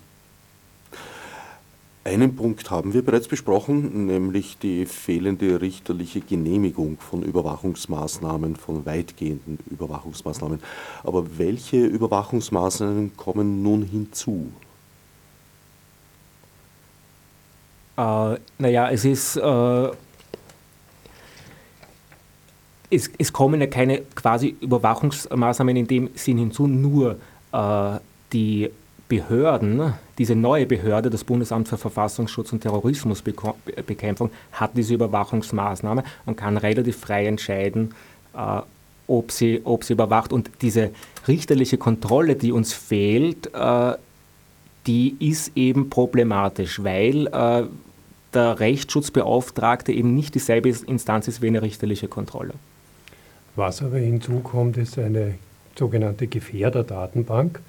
[2.04, 9.58] Einen Punkt haben wir bereits besprochen, nämlich die fehlende richterliche Genehmigung von Überwachungsmaßnahmen, von weitgehenden
[9.70, 10.60] Überwachungsmaßnahmen.
[11.04, 14.52] Aber welche Überwachungsmaßnahmen kommen nun hinzu?
[17.96, 19.36] Äh, naja, es ist.
[19.36, 19.90] Äh,
[22.90, 27.16] es, es, kommen ja keine quasi Überwachungsmaßnahmen in dem Sinn hinzu, nur
[27.52, 27.98] äh,
[28.32, 28.70] die
[29.12, 36.56] Behörden, diese neue Behörde, das Bundesamt für Verfassungsschutz und Terrorismusbekämpfung, hat diese Überwachungsmaßnahme und kann
[36.56, 37.92] relativ frei entscheiden,
[38.34, 38.62] äh,
[39.06, 40.32] ob, sie, ob sie überwacht.
[40.32, 40.92] Und diese
[41.28, 43.92] richterliche Kontrolle, die uns fehlt, äh,
[44.86, 47.64] die ist eben problematisch, weil äh,
[48.32, 52.54] der Rechtsschutzbeauftragte eben nicht dieselbe Instanz ist wie eine richterliche Kontrolle.
[53.56, 55.34] Was aber hinzukommt, ist eine
[55.78, 57.60] sogenannte Gefährderdatenbank.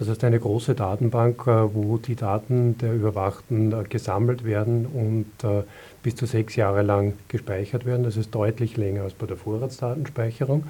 [0.00, 5.26] Das heißt eine große Datenbank, äh, wo die Daten der Überwachten äh, gesammelt werden und
[5.44, 5.62] äh,
[6.02, 8.02] bis zu sechs Jahre lang gespeichert werden.
[8.04, 10.64] Das ist deutlich länger als bei der Vorratsdatenspeicherung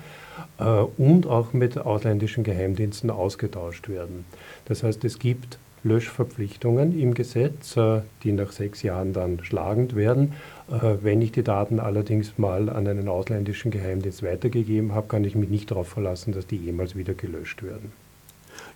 [0.96, 4.24] und auch mit ausländischen Geheimdiensten ausgetauscht werden.
[4.64, 7.76] Das heißt, es gibt Löschverpflichtungen im Gesetz,
[8.22, 10.32] die nach sechs Jahren dann schlagend werden.
[10.68, 15.50] Wenn ich die Daten allerdings mal an einen ausländischen Geheimdienst weitergegeben habe, kann ich mich
[15.50, 17.92] nicht darauf verlassen, dass die jemals wieder gelöscht werden.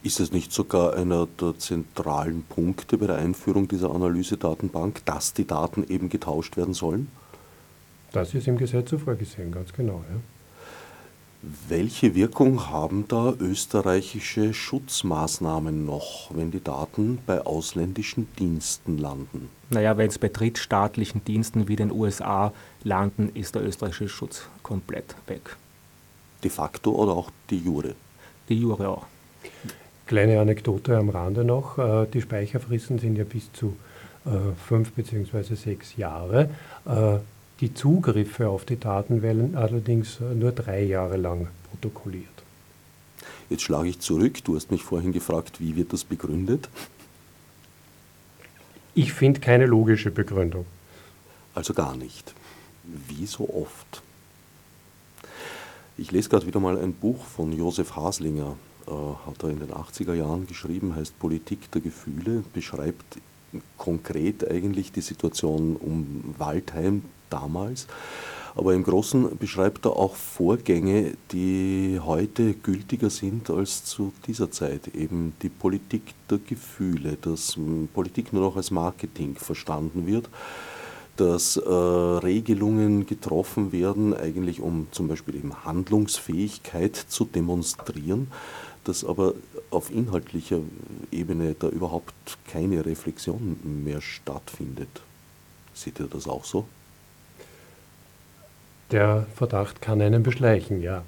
[0.05, 5.47] Ist es nicht sogar einer der zentralen Punkte bei der Einführung dieser Analysedatenbank, dass die
[5.47, 7.09] Daten eben getauscht werden sollen?
[8.13, 10.05] Das ist im Gesetz so vorgesehen, ganz genau.
[10.11, 10.21] Ja.
[11.69, 19.49] Welche Wirkung haben da österreichische Schutzmaßnahmen noch, wenn die Daten bei ausländischen Diensten landen?
[19.71, 22.53] Naja, wenn es bei drittstaatlichen Diensten wie den USA
[22.83, 25.57] landen, ist der österreichische Schutz komplett weg.
[26.43, 27.95] De facto oder auch die Jure?
[28.51, 29.07] Die Jure auch.
[30.07, 31.79] Kleine Anekdote am Rande noch.
[31.79, 33.77] Äh, die Speicherfristen sind ja bis zu
[34.27, 34.31] äh,
[34.67, 35.55] fünf bzw.
[35.55, 36.51] sechs Jahre.
[36.85, 37.19] Äh,
[37.61, 42.29] die Zugriffe auf die Daten werden allerdings nur drei Jahre lang protokolliert.
[43.49, 44.43] Jetzt schlage ich zurück.
[44.45, 46.69] Du hast mich vorhin gefragt, wie wird das begründet?
[48.95, 50.67] Ich finde keine logische Begründung.
[51.55, 52.35] Also gar nicht.
[52.83, 54.03] Wie so oft.
[55.97, 60.15] Ich lese gerade wieder mal ein Buch von Josef Haslinger, hat er in den 80er
[60.15, 63.19] Jahren geschrieben, heißt Politik der Gefühle, beschreibt
[63.79, 67.87] konkret eigentlich die Situation um Waldheim damals.
[68.57, 74.95] Aber im Großen beschreibt er auch Vorgänge, die heute gültiger sind als zu dieser Zeit.
[74.95, 77.59] Eben die Politik der Gefühle, dass
[77.93, 80.29] Politik nur noch als Marketing verstanden wird
[81.17, 88.29] dass äh, Regelungen getroffen werden, eigentlich um zum Beispiel eben Handlungsfähigkeit zu demonstrieren,
[88.85, 89.35] dass aber
[89.71, 90.61] auf inhaltlicher
[91.11, 92.15] Ebene da überhaupt
[92.51, 95.03] keine Reflexion mehr stattfindet.
[95.73, 96.67] Seht ihr das auch so?
[98.91, 101.03] Der Verdacht kann einen beschleichen, ja.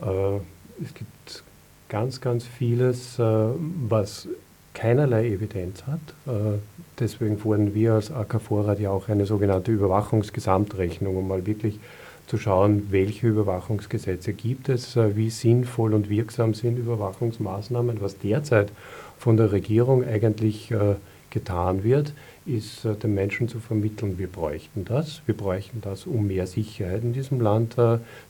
[0.00, 0.36] Äh,
[0.82, 1.42] es gibt
[1.88, 3.48] ganz, ganz vieles, äh,
[3.88, 4.28] was
[4.74, 6.00] keinerlei Evidenz hat.
[6.26, 6.58] Äh,
[6.98, 11.78] deswegen fordern wir als AK Vorrat ja auch eine sogenannte Überwachungsgesamtrechnung, um mal wirklich
[12.26, 18.00] zu schauen, welche Überwachungsgesetze gibt es, äh, wie sinnvoll und wirksam sind Überwachungsmaßnahmen.
[18.00, 18.70] Was derzeit
[19.18, 20.96] von der Regierung eigentlich äh,
[21.30, 22.12] getan wird,
[22.46, 25.22] ist den Menschen zu vermitteln, wir bräuchten das.
[25.24, 27.76] Wir bräuchten das, um mehr Sicherheit in diesem Land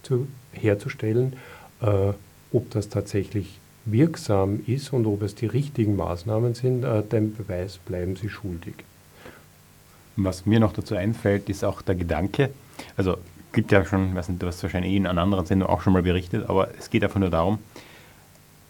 [0.02, 1.32] zu, herzustellen.
[1.80, 7.78] Ob das tatsächlich wirksam ist und ob es die richtigen Maßnahmen sind, äh, den Beweis
[7.78, 8.74] bleiben sie schuldig.
[10.16, 12.50] Was mir noch dazu einfällt, ist auch der Gedanke,
[12.96, 13.16] also
[13.54, 15.94] gibt ja schon, weiß nicht, du hast wahrscheinlich eh in einer anderen Sendung auch schon
[15.94, 17.58] mal berichtet, aber es geht einfach nur darum,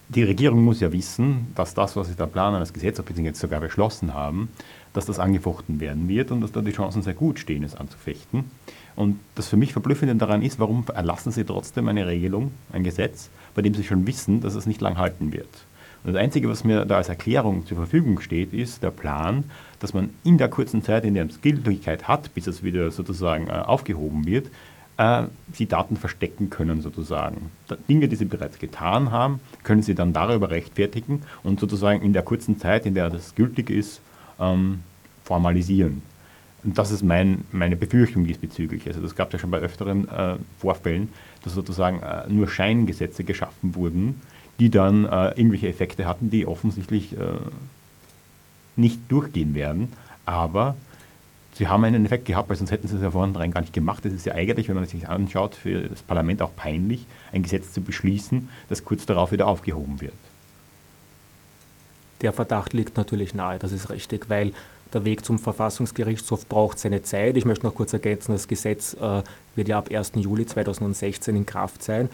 [0.07, 3.23] die Regierung muss ja wissen, dass das, was sie da planen, das Gesetz, ob sie
[3.23, 4.49] jetzt sogar beschlossen haben,
[4.93, 8.45] dass das angefochten werden wird und dass da die Chancen sehr gut stehen, es anzufechten.
[8.95, 13.29] Und das für mich Verblüffende daran ist, warum erlassen sie trotzdem eine Regelung, ein Gesetz,
[13.55, 15.49] bei dem sie schon wissen, dass es nicht lang halten wird.
[16.03, 19.43] Und das Einzige, was mir da als Erklärung zur Verfügung steht, ist der Plan,
[19.79, 23.47] dass man in der kurzen Zeit, in der es Gültigkeit hat, bis es wieder sozusagen
[23.47, 24.51] äh, aufgehoben wird,
[24.97, 25.23] äh,
[25.59, 27.51] die Daten verstecken können sozusagen.
[27.89, 32.23] Dinge, die sie bereits getan haben, können sie dann darüber rechtfertigen und sozusagen in der
[32.23, 34.01] kurzen Zeit, in der das gültig ist,
[34.39, 34.79] ähm,
[35.23, 36.01] formalisieren.
[36.63, 38.87] Und das ist mein, meine Befürchtung diesbezüglich.
[38.87, 41.09] Also das gab es ja schon bei öfteren äh, Vorfällen,
[41.43, 44.21] dass sozusagen äh, nur Scheingesetze geschaffen wurden,
[44.59, 47.19] die dann äh, irgendwelche Effekte hatten, die offensichtlich äh,
[48.75, 49.89] nicht durchgehen werden.
[50.25, 50.75] Aber
[51.55, 54.05] sie haben einen Effekt gehabt, weil sonst hätten sie es ja vornherein gar nicht gemacht.
[54.05, 57.73] Es ist ja eigentlich, wenn man sich anschaut, für das Parlament auch peinlich, ein Gesetz
[57.73, 60.13] zu beschließen, das kurz darauf wieder aufgehoben wird.
[62.21, 64.51] Der Verdacht liegt natürlich nahe, das ist richtig, weil
[64.93, 67.35] der Weg zum Verfassungsgerichtshof braucht seine Zeit.
[67.37, 69.23] Ich möchte noch kurz ergänzen, das Gesetz äh,
[69.55, 70.13] wird ja ab 1.
[70.15, 72.09] Juli 2016 in Kraft sein.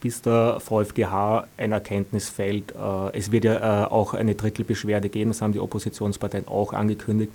[0.00, 2.72] Bis der VfGH ein Erkenntnis fällt.
[2.72, 7.32] Äh, es wird ja äh, auch eine Drittelbeschwerde geben, das haben die Oppositionsparteien auch angekündigt.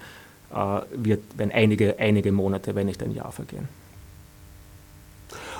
[0.54, 3.68] Äh, wird, wenn einige, einige Monate, wenn nicht ein Jahr vergehen.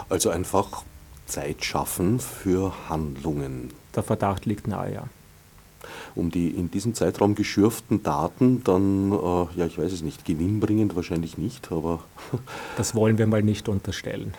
[0.10, 0.84] Also einfach
[1.26, 3.72] Zeit schaffen für Handlungen.
[3.96, 5.04] Der Verdacht liegt nahe, ja
[6.16, 10.96] um die in diesem Zeitraum geschürften Daten dann, äh, ja, ich weiß es nicht, gewinnbringend
[10.96, 12.04] wahrscheinlich nicht, aber.
[12.78, 14.34] das wollen wir mal nicht unterstellen.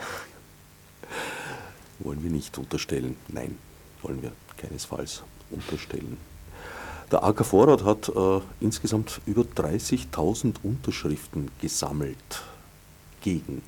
[2.01, 3.17] Wollen wir nicht unterstellen?
[3.29, 3.57] Nein,
[4.03, 6.17] wollen wir keinesfalls unterstellen.
[7.11, 12.43] Der AK Vorrat hat äh, insgesamt über 30.000 Unterschriften gesammelt
[13.23, 13.63] gegen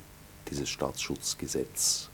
[0.49, 2.09] dieses Staatsschutzgesetz.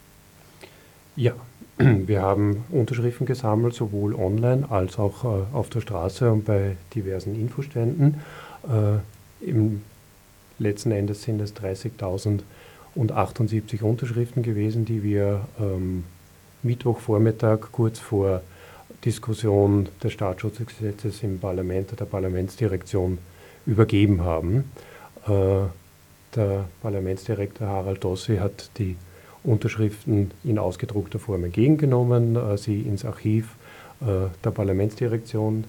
[1.17, 1.33] Ja,
[1.77, 7.35] wir haben Unterschriften gesammelt, sowohl online als auch äh, auf der Straße und bei diversen
[7.35, 8.21] Infoständen.
[8.63, 8.99] Äh,
[9.45, 9.81] Im
[10.59, 16.05] letzten Endes sind es 30.078 Unterschriften gewesen, die wir ähm,
[16.63, 18.43] Mittwochvormittag kurz vor
[19.05, 23.19] Diskussion des Staatsschutzgesetzes im Parlament, der Parlamentsdirektion
[23.65, 24.71] übergeben haben.
[25.27, 25.67] Äh,
[26.35, 28.95] der Parlamentsdirektor Harald Dossi hat die
[29.43, 33.55] Unterschriften in ausgedruckter Form entgegengenommen, äh, sie ins Archiv
[34.01, 35.65] äh, der Parlamentsdirektion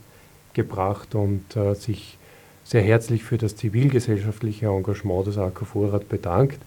[0.55, 2.19] gebracht und sich
[2.65, 6.59] sehr herzlich für das zivilgesellschaftliche Engagement des AK Vorrat bedankt.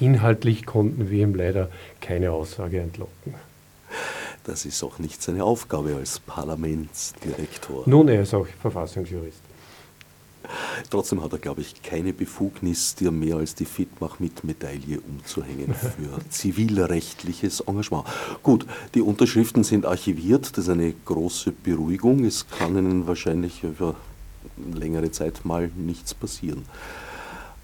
[0.00, 1.68] Inhaltlich konnten wir ihm leider
[2.00, 3.34] keine Aussage entlocken.
[4.46, 7.82] Das ist auch nicht seine Aufgabe als Parlamentsdirektor.
[7.86, 9.40] Nun, er ist auch Verfassungsjurist.
[10.88, 15.74] Trotzdem hat er, glaube ich, keine Befugnis, dir mehr als die Fitmach mit Medaille umzuhängen
[15.74, 18.04] für zivilrechtliches Engagement.
[18.44, 22.24] Gut, die Unterschriften sind archiviert, das ist eine große Beruhigung.
[22.24, 23.96] Es kann Ihnen wahrscheinlich über
[24.72, 26.64] längere Zeit mal nichts passieren.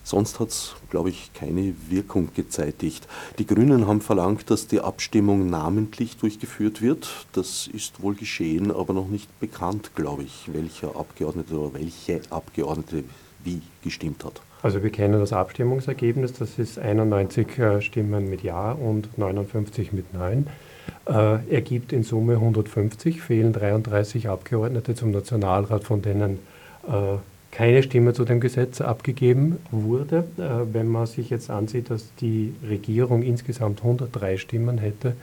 [0.05, 3.07] Sonst hat es, glaube ich, keine Wirkung gezeitigt.
[3.39, 7.09] Die Grünen haben verlangt, dass die Abstimmung namentlich durchgeführt wird.
[7.33, 13.05] Das ist wohl geschehen, aber noch nicht bekannt, glaube ich, welcher Abgeordnete oder welche Abgeordnete
[13.45, 14.41] wie gestimmt hat.
[14.63, 20.15] Also wir kennen das Abstimmungsergebnis, das ist 91 äh, Stimmen mit Ja und 59 mit
[20.15, 20.47] Nein.
[21.07, 26.39] Äh, ergibt in Summe 150, fehlen 33 Abgeordnete zum Nationalrat, von denen
[26.87, 27.17] äh,
[27.53, 30.25] keine Stimme zu dem Gesetz abgegeben wurde.
[30.39, 35.15] Äh, wenn man sich jetzt ansieht, dass die Regierung insgesamt 103 Stimmen hätte,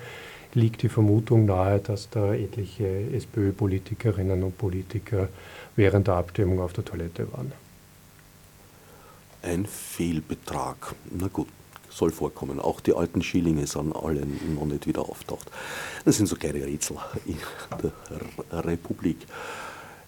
[0.53, 5.27] liegt die Vermutung nahe, dass da etliche SPÖ-Politikerinnen und Politiker
[5.75, 7.51] während der Abstimmung auf der Toilette waren.
[9.41, 10.95] Ein Fehlbetrag.
[11.11, 11.47] Na gut,
[11.89, 12.59] soll vorkommen.
[12.59, 14.25] Auch die alten Schillinge sind alle
[14.55, 15.49] noch nicht wieder auftaucht.
[16.05, 17.37] Das sind so kleine Rätsel in
[18.51, 19.17] der Republik.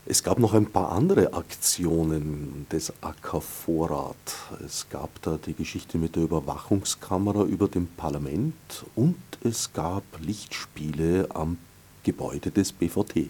[0.06, 4.16] Es gab noch ein paar andere Aktionen des AK Vorrat.
[4.66, 11.28] Es gab da die Geschichte mit der Überwachungskamera über dem Parlament und es gab Lichtspiele
[11.34, 11.60] am
[12.04, 13.30] Gebäude des BVT.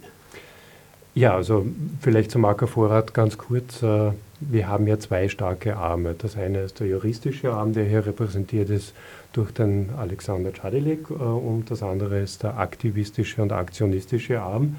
[1.14, 1.66] Ja, also
[2.00, 3.84] vielleicht zum AK Vorrat ganz kurz.
[3.84, 6.16] Äh, wir haben ja zwei starke Arme.
[6.18, 8.94] Das eine ist der juristische Arm, der hier repräsentiert ist
[9.34, 14.78] durch den Alexander Czadilek äh, und das andere ist der aktivistische und aktionistische Arm.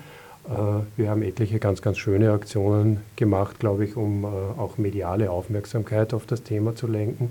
[0.48, 5.30] Äh, wir haben etliche ganz, ganz schöne Aktionen gemacht, glaube ich, um äh, auch mediale
[5.30, 7.30] Aufmerksamkeit auf das Thema zu lenken.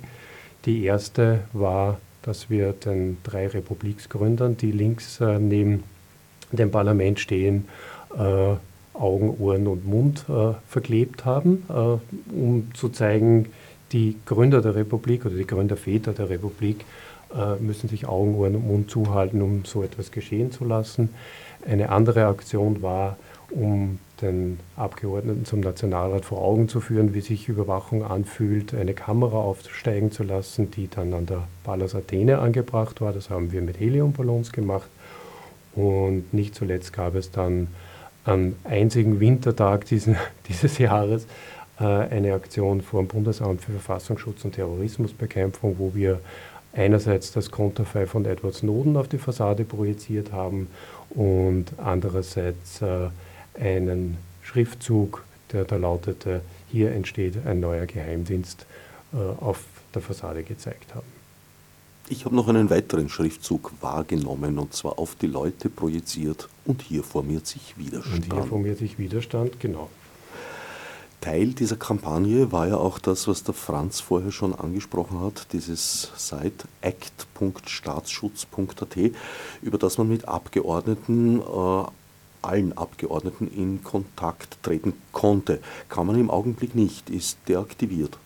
[0.65, 5.83] Die erste war, dass wir den drei Republiksgründern, die links äh, neben
[6.51, 7.65] dem Parlament stehen,
[8.93, 10.25] Augen, Ohren und Mund
[10.67, 11.63] verklebt haben,
[12.29, 13.45] um zu zeigen,
[13.93, 16.83] die Gründer der Republik oder die Gründerväter der Republik
[17.61, 21.07] müssen sich Augen, Ohren und Mund zuhalten, um so etwas geschehen zu lassen.
[21.67, 23.17] Eine andere Aktion war,
[23.51, 29.37] um den Abgeordneten zum Nationalrat vor Augen zu führen, wie sich Überwachung anfühlt, eine Kamera
[29.37, 33.13] aufsteigen zu lassen, die dann an der Palas Athene angebracht war.
[33.13, 34.89] Das haben wir mit Heliumballons gemacht.
[35.75, 37.67] Und nicht zuletzt gab es dann
[38.23, 41.25] am einzigen Wintertag diesen, dieses Jahres
[41.79, 46.19] äh, eine Aktion vor dem Bundesamt für Verfassungsschutz und Terrorismusbekämpfung, wo wir
[46.73, 50.67] einerseits das Konterfei von Edward Snowden auf die Fassade projiziert haben
[51.15, 53.09] und andererseits äh,
[53.59, 58.65] einen Schriftzug, der da lautete, hier entsteht ein neuer Geheimdienst,
[59.13, 61.07] äh, auf der Fassade gezeigt haben.
[62.09, 67.03] Ich habe noch einen weiteren Schriftzug wahrgenommen und zwar auf die Leute projiziert und hier
[67.03, 68.25] formiert sich Widerstand.
[68.25, 69.89] Und hier formiert sich Widerstand, genau.
[71.21, 76.11] Teil dieser Kampagne war ja auch das, was der Franz vorher schon angesprochen hat, dieses
[76.17, 78.97] Site act.staatsschutz.at,
[79.61, 81.83] über das man mit Abgeordneten äh,
[82.41, 85.59] allen Abgeordneten in Kontakt treten konnte.
[85.89, 88.17] Kann man im Augenblick nicht, ist deaktiviert.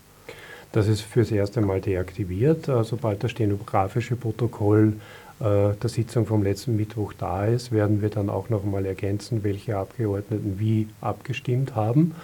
[0.71, 2.69] Das ist fürs erste Mal deaktiviert.
[2.83, 4.93] Sobald das stenografische Protokoll
[5.39, 9.43] äh, der Sitzung vom letzten Mittwoch da ist, werden wir dann auch noch einmal ergänzen,
[9.43, 12.15] welche Abgeordneten wie abgestimmt haben.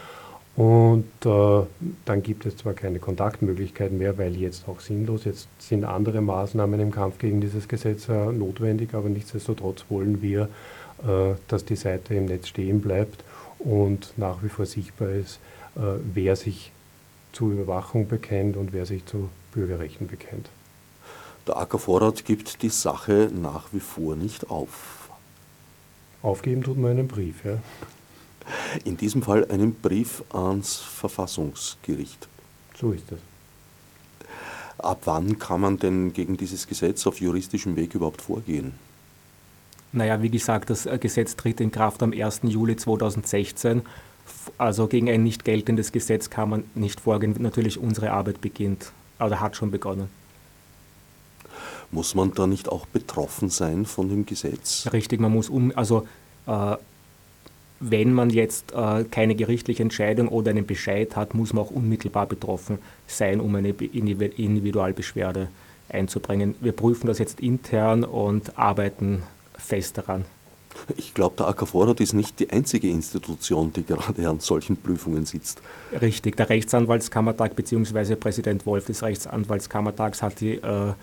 [0.61, 1.65] Und äh,
[2.05, 6.79] dann gibt es zwar keine Kontaktmöglichkeiten mehr, weil jetzt auch sinnlos, jetzt sind andere Maßnahmen
[6.79, 10.49] im Kampf gegen dieses Gesetz äh, notwendig, aber nichtsdestotrotz wollen wir,
[11.03, 13.23] äh, dass die Seite im Netz stehen bleibt
[13.57, 15.39] und nach wie vor sichtbar ist,
[15.77, 15.79] äh,
[16.13, 16.71] wer sich
[17.33, 20.47] zur Überwachung bekennt und wer sich zu Bürgerrechten bekennt.
[21.47, 25.09] Der Ackervorrat gibt die Sache nach wie vor nicht auf.
[26.21, 27.57] Aufgeben tut man einen Brief, ja.
[28.83, 32.27] In diesem Fall einen Brief ans Verfassungsgericht.
[32.79, 33.19] So ist es.
[34.77, 38.73] Ab wann kann man denn gegen dieses Gesetz auf juristischem Weg überhaupt vorgehen?
[39.93, 42.41] Naja, wie gesagt, das äh, Gesetz tritt in Kraft am 1.
[42.43, 43.81] Juli 2016.
[44.57, 47.35] Also gegen ein nicht geltendes Gesetz kann man nicht vorgehen.
[47.39, 50.09] Natürlich, unsere Arbeit beginnt, oder hat schon begonnen.
[51.91, 54.87] Muss man da nicht auch betroffen sein von dem Gesetz?
[54.93, 56.07] Richtig, man muss um, also
[56.47, 56.77] äh,
[57.81, 62.27] wenn man jetzt äh, keine gerichtliche Entscheidung oder einen Bescheid hat, muss man auch unmittelbar
[62.27, 62.77] betroffen
[63.07, 65.47] sein, um eine Individualbeschwerde
[65.89, 66.55] einzubringen.
[66.61, 69.23] Wir prüfen das jetzt intern und arbeiten
[69.57, 70.25] fest daran.
[70.95, 75.61] Ich glaube, der AKV ist nicht die einzige Institution, die gerade an solchen Prüfungen sitzt.
[76.01, 78.15] Richtig, der Rechtsanwaltskammertag bzw.
[78.15, 80.93] Präsident Wolf des Rechtsanwaltskammertags hat die äh,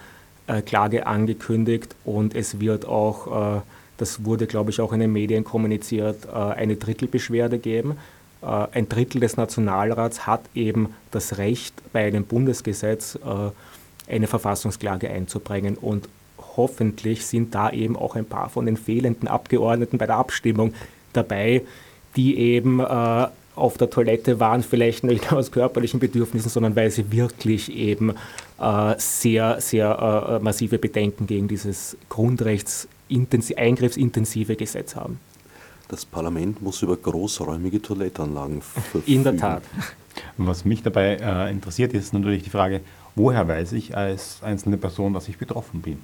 [0.47, 3.61] äh, Klage angekündigt und es wird auch, äh,
[3.99, 7.99] das wurde glaube ich auch in den Medien kommuniziert, äh, eine Drittelbeschwerde geben.
[8.41, 15.11] Äh, ein Drittel des Nationalrats hat eben das Recht, bei einem Bundesgesetz äh, eine Verfassungsklage
[15.11, 16.09] einzubringen und
[16.57, 20.73] hoffentlich sind da eben auch ein paar von den fehlenden Abgeordneten bei der Abstimmung
[21.13, 21.63] dabei,
[22.17, 27.73] die eben auf der Toilette waren, vielleicht nicht aus körperlichen Bedürfnissen, sondern weil sie wirklich
[27.73, 28.15] eben
[28.97, 31.97] sehr, sehr massive Bedenken gegen dieses
[33.09, 35.21] Grundrechts-eingriffsintensive Gesetz haben.
[35.89, 39.05] Das Parlament muss über großräumige Toilettanlagen verfügen.
[39.07, 39.63] In der Tat.
[40.37, 42.81] Was mich dabei äh, interessiert, ist natürlich die Frage,
[43.15, 45.99] woher weiß ich als einzelne Person, dass ich betroffen bin?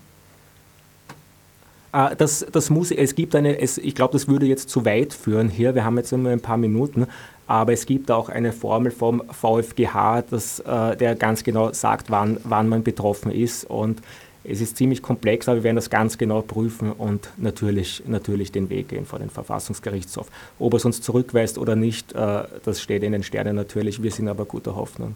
[1.93, 5.13] Ah, das, das muss, es gibt eine, es, ich glaube, das würde jetzt zu weit
[5.13, 5.77] führen hier.
[5.77, 7.07] Wir haben jetzt nur ein paar Minuten,
[7.47, 12.39] aber es gibt auch eine Formel vom VfGH, das, äh, der ganz genau sagt, wann,
[12.43, 13.65] wann man betroffen ist.
[13.71, 14.01] Und
[14.45, 18.69] es ist ziemlich komplex, aber wir werden das ganz genau prüfen und natürlich, natürlich den
[18.69, 20.29] Weg gehen vor den Verfassungsgerichtshof.
[20.59, 24.03] Ob es uns zurückweist oder nicht, äh, das steht in den Sternen natürlich.
[24.03, 25.15] Wir sind aber guter Hoffnung.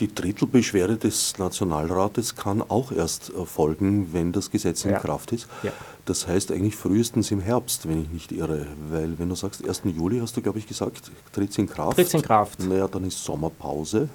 [0.00, 5.00] Die Drittelbeschwerde des Nationalrates kann auch erst erfolgen, wenn das Gesetz in ja.
[5.00, 5.48] Kraft ist.
[5.64, 5.72] Ja.
[6.04, 8.66] Das heißt eigentlich frühestens im Herbst, wenn ich nicht irre.
[8.90, 9.82] Weil wenn du sagst, 1.
[9.96, 11.96] Juli hast du, glaube ich, gesagt, tritt es in Kraft.
[11.96, 12.60] Tritt in Kraft.
[12.60, 14.08] Naja, dann ist Sommerpause.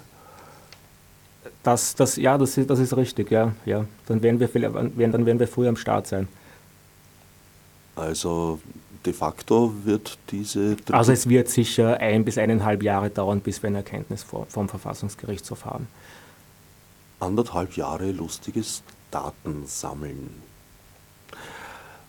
[1.64, 3.52] Das, das, ja, das ist, das ist richtig, ja.
[3.64, 3.86] ja.
[4.06, 6.28] Dann, werden wir, dann werden wir früher am Start sein.
[7.96, 8.60] Also
[9.04, 10.76] de facto wird diese.
[10.92, 15.64] Also es wird sicher ein bis eineinhalb Jahre dauern, bis wir eine Erkenntnis vom Verfassungsgerichtshof
[15.64, 15.88] haben.
[17.18, 20.30] Anderthalb Jahre lustiges Datensammeln.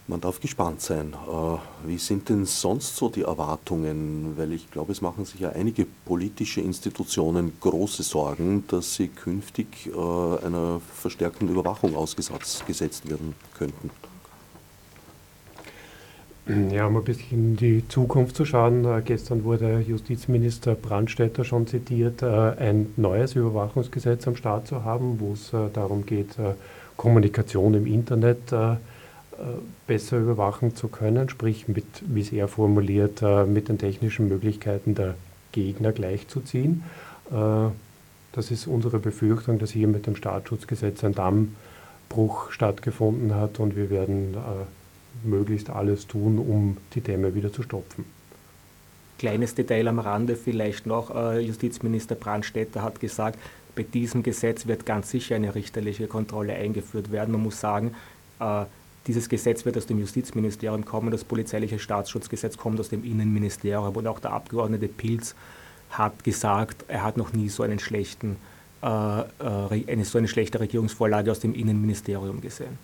[0.08, 1.14] Man darf gespannt sein.
[1.14, 4.34] Äh, wie sind denn sonst so die Erwartungen?
[4.38, 9.88] Weil ich glaube, es machen sich ja einige politische Institutionen große Sorgen, dass sie künftig
[9.88, 13.90] äh, einer verstärkten Überwachung ausgesetzt werden könnten.
[16.72, 18.86] Ja, um ein bisschen in die Zukunft zu schauen.
[18.86, 25.34] Äh, gestern wurde Justizminister Brandstätter schon zitiert, ein neues Überwachungsgesetz am Start zu haben, wo
[25.34, 26.36] es darum geht,
[26.96, 28.54] Kommunikation im Internet
[29.88, 35.16] besser überwachen zu können, sprich mit, wie es er formuliert, mit den technischen Möglichkeiten der
[35.52, 36.84] Gegner gleichzuziehen.
[37.30, 43.90] Das ist unsere Befürchtung, dass hier mit dem Staatsschutzgesetz ein Dammbruch stattgefunden hat und wir
[43.90, 44.36] werden
[45.24, 48.06] möglichst alles tun, um die Dämme wieder zu stopfen.
[49.18, 51.16] Kleines Detail am Rande vielleicht noch.
[51.16, 53.40] Äh, Justizminister Brandstätter hat gesagt,
[53.74, 57.32] bei diesem Gesetz wird ganz sicher eine richterliche Kontrolle eingeführt werden.
[57.32, 57.96] Man muss sagen,
[58.40, 58.66] äh,
[59.08, 64.08] dieses Gesetz wird aus dem Justizministerium kommen, das polizeiliche Staatsschutzgesetz kommt aus dem Innenministerium und
[64.08, 65.36] auch der Abgeordnete Pilz
[65.92, 68.38] hat gesagt, er hat noch nie so einen schlechten,
[68.82, 72.78] äh, eine, so eine schlechte Regierungsvorlage aus dem Innenministerium gesehen.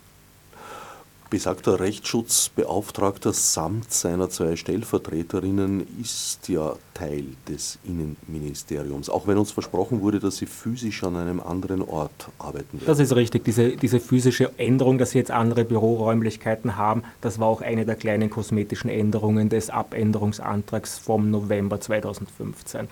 [1.32, 10.02] Besagter Rechtsschutzbeauftragter samt seiner zwei Stellvertreterinnen ist ja Teil des Innenministeriums, auch wenn uns versprochen
[10.02, 12.84] wurde, dass sie physisch an einem anderen Ort arbeiten werden.
[12.84, 13.44] Das ist richtig.
[13.44, 17.96] Diese, diese physische Änderung, dass sie jetzt andere Büroräumlichkeiten haben, das war auch eine der
[17.96, 22.88] kleinen kosmetischen Änderungen des Abänderungsantrags vom November 2015.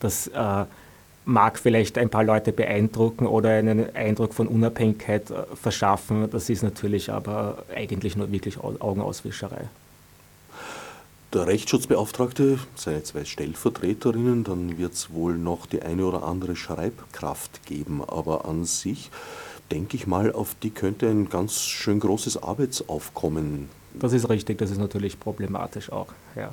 [0.00, 0.64] Das äh,
[1.24, 6.30] mag vielleicht ein paar Leute beeindrucken oder einen Eindruck von Unabhängigkeit äh, verschaffen.
[6.30, 9.68] Das ist natürlich aber eigentlich nur wirklich Augenauswischerei.
[11.32, 17.66] Der Rechtsschutzbeauftragte, seine zwei Stellvertreterinnen, dann wird es wohl noch die eine oder andere Schreibkraft
[17.66, 19.10] geben, aber an sich
[19.72, 23.68] denke ich mal, auf die könnte ein ganz schön großes Arbeitsaufkommen.
[23.94, 26.52] Das ist richtig, das ist natürlich problematisch auch, ja.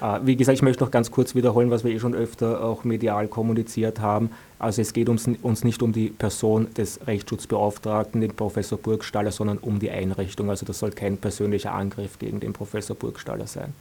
[0.00, 2.84] Äh, wie gesagt, ich möchte noch ganz kurz wiederholen, was wir eh schon öfter auch
[2.84, 4.30] medial kommuniziert haben.
[4.58, 9.58] Also es geht uns, uns nicht um die Person des Rechtsschutzbeauftragten, den Professor Burgstaller, sondern
[9.58, 10.50] um die Einrichtung.
[10.50, 13.72] Also das soll kein persönlicher Angriff gegen den Professor Burgstaller sein,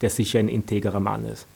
[0.00, 1.46] der sicher ein integrer Mann ist.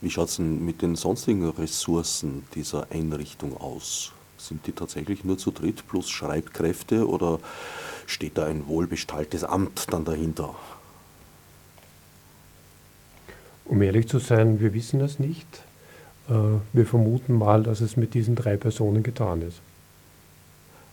[0.00, 4.12] Wie schaut es denn mit den sonstigen Ressourcen dieser Einrichtung aus?
[4.36, 7.38] Sind die tatsächlich nur zu dritt plus Schreibkräfte oder
[8.06, 10.56] steht da ein wohlbestalltes Amt dann dahinter?
[13.64, 15.46] Um ehrlich zu sein, wir wissen das nicht.
[16.28, 16.32] Äh,
[16.72, 19.60] wir vermuten mal, dass es mit diesen drei Personen getan ist.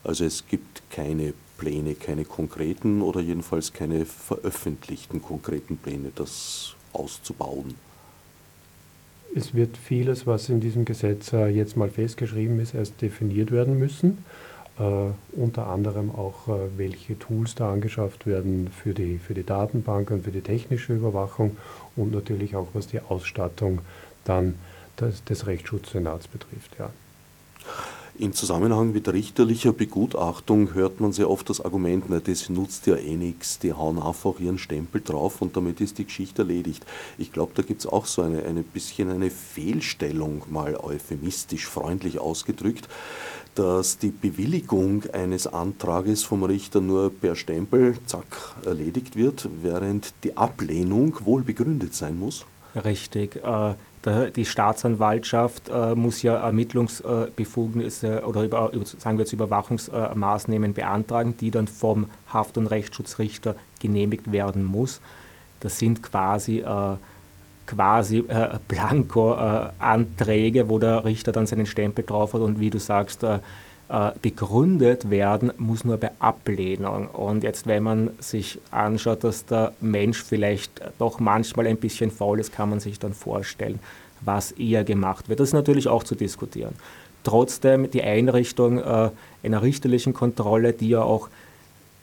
[0.03, 7.75] Also es gibt keine Pläne, keine konkreten oder jedenfalls keine veröffentlichten konkreten Pläne, das auszubauen.
[9.35, 13.77] Es wird vieles, was in diesem Gesetz äh, jetzt mal festgeschrieben ist, erst definiert werden
[13.77, 14.23] müssen.
[14.81, 20.09] Uh, unter anderem auch, uh, welche Tools da angeschafft werden für die, für die Datenbank
[20.09, 21.57] und für die technische Überwachung
[21.99, 23.79] und natürlich auch, was die Ausstattung
[24.23, 24.55] dann
[24.99, 26.71] des, des Rechtsschutzsenats betrifft.
[26.79, 26.91] Ja.
[28.19, 32.97] Im Zusammenhang mit richterlicher Begutachtung hört man sehr oft das Argument, na, das nutzt ja
[32.97, 36.85] eh nichts, die hauen einfach ihren Stempel drauf und damit ist die Geschichte erledigt.
[37.17, 42.19] Ich glaube, da gibt es auch so eine, eine bisschen eine Fehlstellung, mal euphemistisch freundlich
[42.19, 42.89] ausgedrückt
[43.55, 50.37] dass die Bewilligung eines Antrages vom Richter nur per Stempel, zack, erledigt wird, während die
[50.37, 52.45] Ablehnung wohl begründet sein muss?
[52.75, 53.37] Richtig.
[53.37, 53.73] Äh,
[54.05, 61.67] die Staatsanwaltschaft äh, muss ja Ermittlungsbefugnisse oder über, sagen wir jetzt Überwachungsmaßnahmen beantragen, die dann
[61.67, 65.01] vom Haft- und Rechtsschutzrichter genehmigt werden muss.
[65.59, 66.95] Das sind quasi äh,
[67.69, 72.79] quasi äh, Blanko-Anträge, äh, wo der Richter dann seinen Stempel drauf hat und wie du
[72.79, 73.39] sagst, äh, äh,
[74.21, 77.07] begründet werden muss nur bei Ablehnung.
[77.07, 82.39] Und jetzt, wenn man sich anschaut, dass der Mensch vielleicht doch manchmal ein bisschen faul
[82.39, 83.79] ist, kann man sich dann vorstellen,
[84.21, 85.39] was eher gemacht wird.
[85.39, 86.75] Das ist natürlich auch zu diskutieren.
[87.23, 89.09] Trotzdem die Einrichtung äh,
[89.43, 91.29] einer richterlichen Kontrolle, die ja auch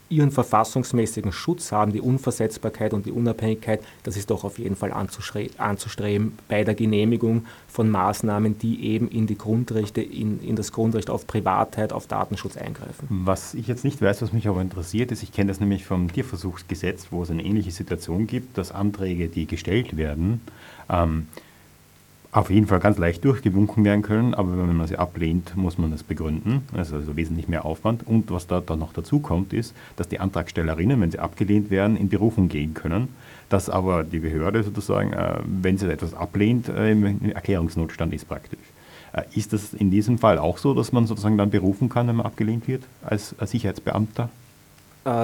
[0.09, 4.93] ihren verfassungsmäßigen Schutz haben, die Unversetzbarkeit und die Unabhängigkeit, das ist doch auf jeden Fall
[4.93, 11.11] anzustreben bei der Genehmigung von Maßnahmen, die eben in die Grundrechte, in, in das Grundrecht
[11.11, 13.07] auf Privatheit, auf Datenschutz eingreifen.
[13.09, 16.13] Was ich jetzt nicht weiß, was mich aber interessiert ist, ich kenne das nämlich vom
[16.13, 20.41] Tierversuchsgesetz, wo es eine ähnliche Situation gibt, dass Anträge, die gestellt werden,
[20.89, 21.27] ähm,
[22.33, 25.91] auf jeden Fall ganz leicht durchgewunken werden können, aber wenn man sie ablehnt, muss man
[25.91, 26.62] das begründen.
[26.74, 28.07] Das ist also wesentlich mehr Aufwand.
[28.07, 31.97] Und was da dann noch dazu kommt, ist, dass die Antragstellerinnen, wenn sie abgelehnt werden,
[31.97, 33.09] in Berufung gehen können.
[33.49, 38.59] Dass aber die Behörde sozusagen, äh, wenn sie etwas ablehnt, äh, im Erklärungsnotstand ist praktisch.
[39.12, 42.16] Äh, ist das in diesem Fall auch so, dass man sozusagen dann berufen kann, wenn
[42.16, 44.29] man abgelehnt wird, als Sicherheitsbeamter?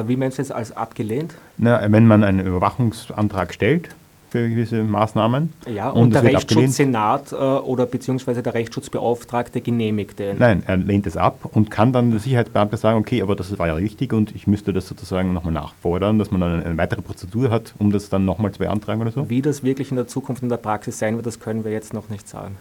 [0.06, 1.34] Wie meinst du jetzt als abgelehnt?
[1.58, 3.88] Na, wenn man einen Überwachungsantrag stellt
[4.32, 5.52] für gewisse Maßnahmen.
[5.72, 10.38] Ja, und, und der Rechtsschutzsenat äh, oder beziehungsweise der Rechtsschutzbeauftragte genehmigt den.
[10.38, 13.66] Nein, er lehnt es ab und kann dann der Sicherheitsbeamte sagen, okay, aber das war
[13.66, 17.50] ja richtig und ich müsste das sozusagen nochmal nachfordern, dass man dann eine weitere Prozedur
[17.50, 19.28] hat, um das dann nochmal zu beantragen oder so.
[19.28, 21.92] Wie das wirklich in der Zukunft in der Praxis sein wird, das können wir jetzt
[21.92, 22.56] noch nicht sagen.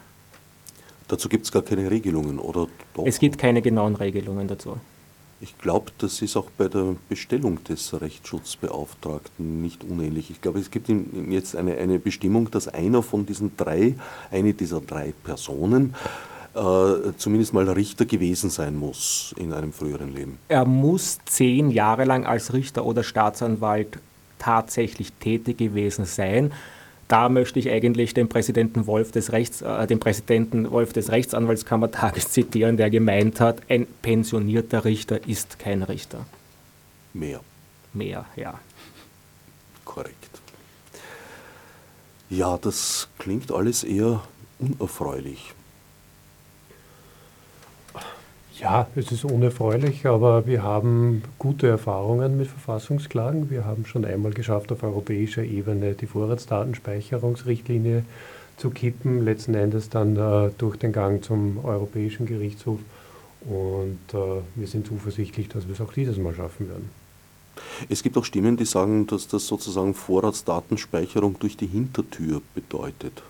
[1.07, 3.05] Dazu gibt es gar keine Regelungen, oder doch?
[3.05, 4.75] Es gibt keine genauen Regelungen dazu.
[5.43, 10.29] Ich glaube, das ist auch bei der Bestellung des Rechtsschutzbeauftragten nicht unähnlich.
[10.29, 10.87] Ich glaube, es gibt
[11.29, 13.95] jetzt eine, eine Bestimmung, dass einer von diesen drei,
[14.29, 15.95] eine dieser drei Personen,
[16.53, 20.37] äh, zumindest mal Richter gewesen sein muss in einem früheren Leben.
[20.47, 23.97] Er muss zehn Jahre lang als Richter oder Staatsanwalt
[24.37, 26.53] tatsächlich tätig gewesen sein
[27.11, 32.29] da möchte ich eigentlich den Präsidenten Wolf des, Rechts, äh, den Präsidenten Wolf des Rechtsanwaltskammertages
[32.31, 36.25] zitieren, der gemeint hat, ein pensionierter Richter ist kein Richter.
[37.13, 37.41] Mehr.
[37.93, 38.57] Mehr, ja.
[39.83, 40.15] Korrekt.
[42.29, 44.21] Ja, das klingt alles eher
[44.59, 45.53] unerfreulich.
[48.61, 53.49] Ja, es ist unerfreulich, aber wir haben gute Erfahrungen mit Verfassungsklagen.
[53.49, 58.05] Wir haben schon einmal geschafft, auf europäischer Ebene die Vorratsdatenspeicherungsrichtlinie
[58.57, 62.79] zu kippen, letzten Endes dann äh, durch den Gang zum Europäischen Gerichtshof.
[63.41, 66.87] Und äh, wir sind zuversichtlich, dass wir es auch dieses Mal schaffen werden.
[67.89, 73.23] Es gibt auch Stimmen, die sagen, dass das sozusagen Vorratsdatenspeicherung durch die Hintertür bedeutet.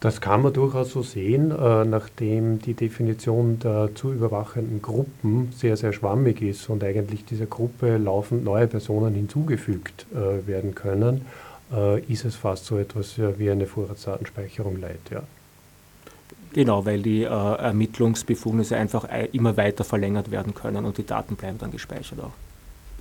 [0.00, 5.76] Das kann man durchaus so sehen, äh, nachdem die Definition der zu überwachenden Gruppen sehr,
[5.76, 11.26] sehr schwammig ist und eigentlich dieser Gruppe laufend neue Personen hinzugefügt äh, werden können,
[11.70, 15.00] äh, ist es fast so etwas wie eine Vorratsdatenspeicherung leid.
[15.10, 15.22] Ja.
[16.54, 21.58] Genau, weil die äh, Ermittlungsbefugnisse einfach immer weiter verlängert werden können und die Daten bleiben
[21.58, 22.49] dann gespeichert auch.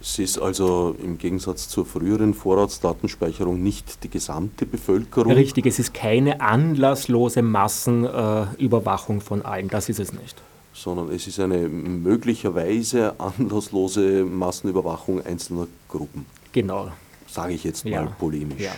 [0.01, 5.31] Es ist also im Gegensatz zur früheren Vorratsdatenspeicherung nicht die gesamte Bevölkerung.
[5.31, 10.41] Richtig, es ist keine anlasslose Massenüberwachung äh, von allen, das ist es nicht.
[10.73, 16.25] Sondern es ist eine möglicherweise anlasslose Massenüberwachung einzelner Gruppen.
[16.53, 16.91] Genau.
[17.27, 18.05] Sage ich jetzt mal ja.
[18.05, 18.61] polemisch.
[18.61, 18.71] Ja.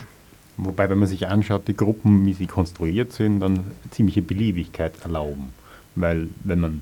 [0.57, 5.53] Wobei, wenn man sich anschaut, die Gruppen, wie sie konstruiert sind, dann ziemliche Beliebigkeit erlauben.
[5.95, 6.81] Weil wenn man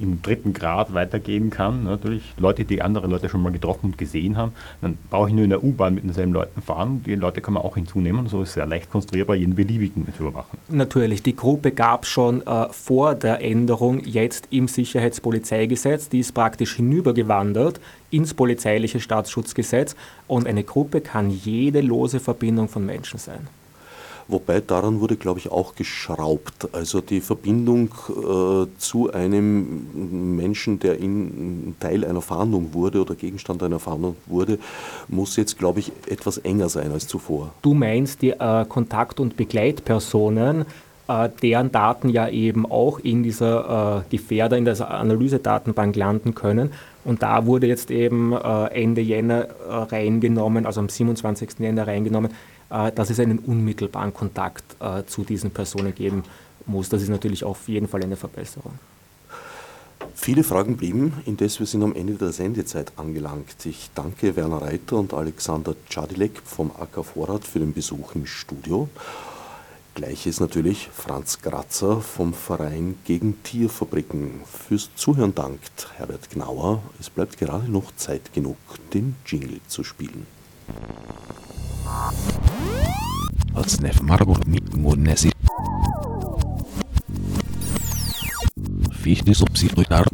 [0.00, 1.84] im dritten Grad weitergehen kann.
[1.84, 5.44] Natürlich Leute, die andere Leute schon mal getroffen und gesehen haben, dann brauche ich nur
[5.44, 7.02] in der U-Bahn mit denselben Leuten fahren.
[7.04, 8.26] Die Leute kann man auch hinzunehmen.
[8.28, 10.58] So ist es sehr leicht konstruierbar, jeden beliebigen zu überwachen.
[10.68, 16.08] Natürlich, die Gruppe gab es schon äh, vor der Änderung jetzt im Sicherheitspolizeigesetz.
[16.08, 17.80] Die ist praktisch hinübergewandert
[18.10, 19.94] ins polizeiliche Staatsschutzgesetz.
[20.26, 23.48] Und eine Gruppe kann jede lose Verbindung von Menschen sein.
[24.30, 26.68] Wobei daran wurde, glaube ich, auch geschraubt.
[26.72, 33.62] Also die Verbindung äh, zu einem Menschen, der in Teil einer Fahndung wurde oder Gegenstand
[33.62, 34.58] einer Fahndung wurde,
[35.08, 37.52] muss jetzt, glaube ich, etwas enger sein als zuvor.
[37.62, 40.64] Du meinst die äh, Kontakt- und Begleitpersonen,
[41.08, 46.70] äh, deren Daten ja eben auch in dieser äh, Gefährder, in der Analysedatenbank landen können.
[47.04, 51.58] Und da wurde jetzt eben äh, Ende Jänner äh, reingenommen, also am 27.
[51.58, 52.30] Jänner reingenommen,
[52.70, 56.22] dass es einen unmittelbaren Kontakt äh, zu diesen Personen geben
[56.66, 56.88] muss.
[56.88, 58.78] Das ist natürlich auf jeden Fall eine Verbesserung.
[60.14, 63.64] Viele Fragen blieben, indes wir sind am Ende der Sendezeit angelangt.
[63.64, 68.88] Ich danke Werner Reiter und Alexander Czadilek vom AK Vorrat für den Besuch im Studio.
[69.94, 74.42] Gleiches natürlich Franz Grazer vom Verein gegen Tierfabriken.
[74.46, 76.82] Fürs Zuhören dankt Herbert Gnauer.
[77.00, 78.56] Es bleibt gerade noch Zeit genug,
[78.94, 80.26] den Jingle zu spielen.
[83.54, 85.30] Otsnef Margot Mitmunesi.
[88.92, 90.06] Fichte subsidiar.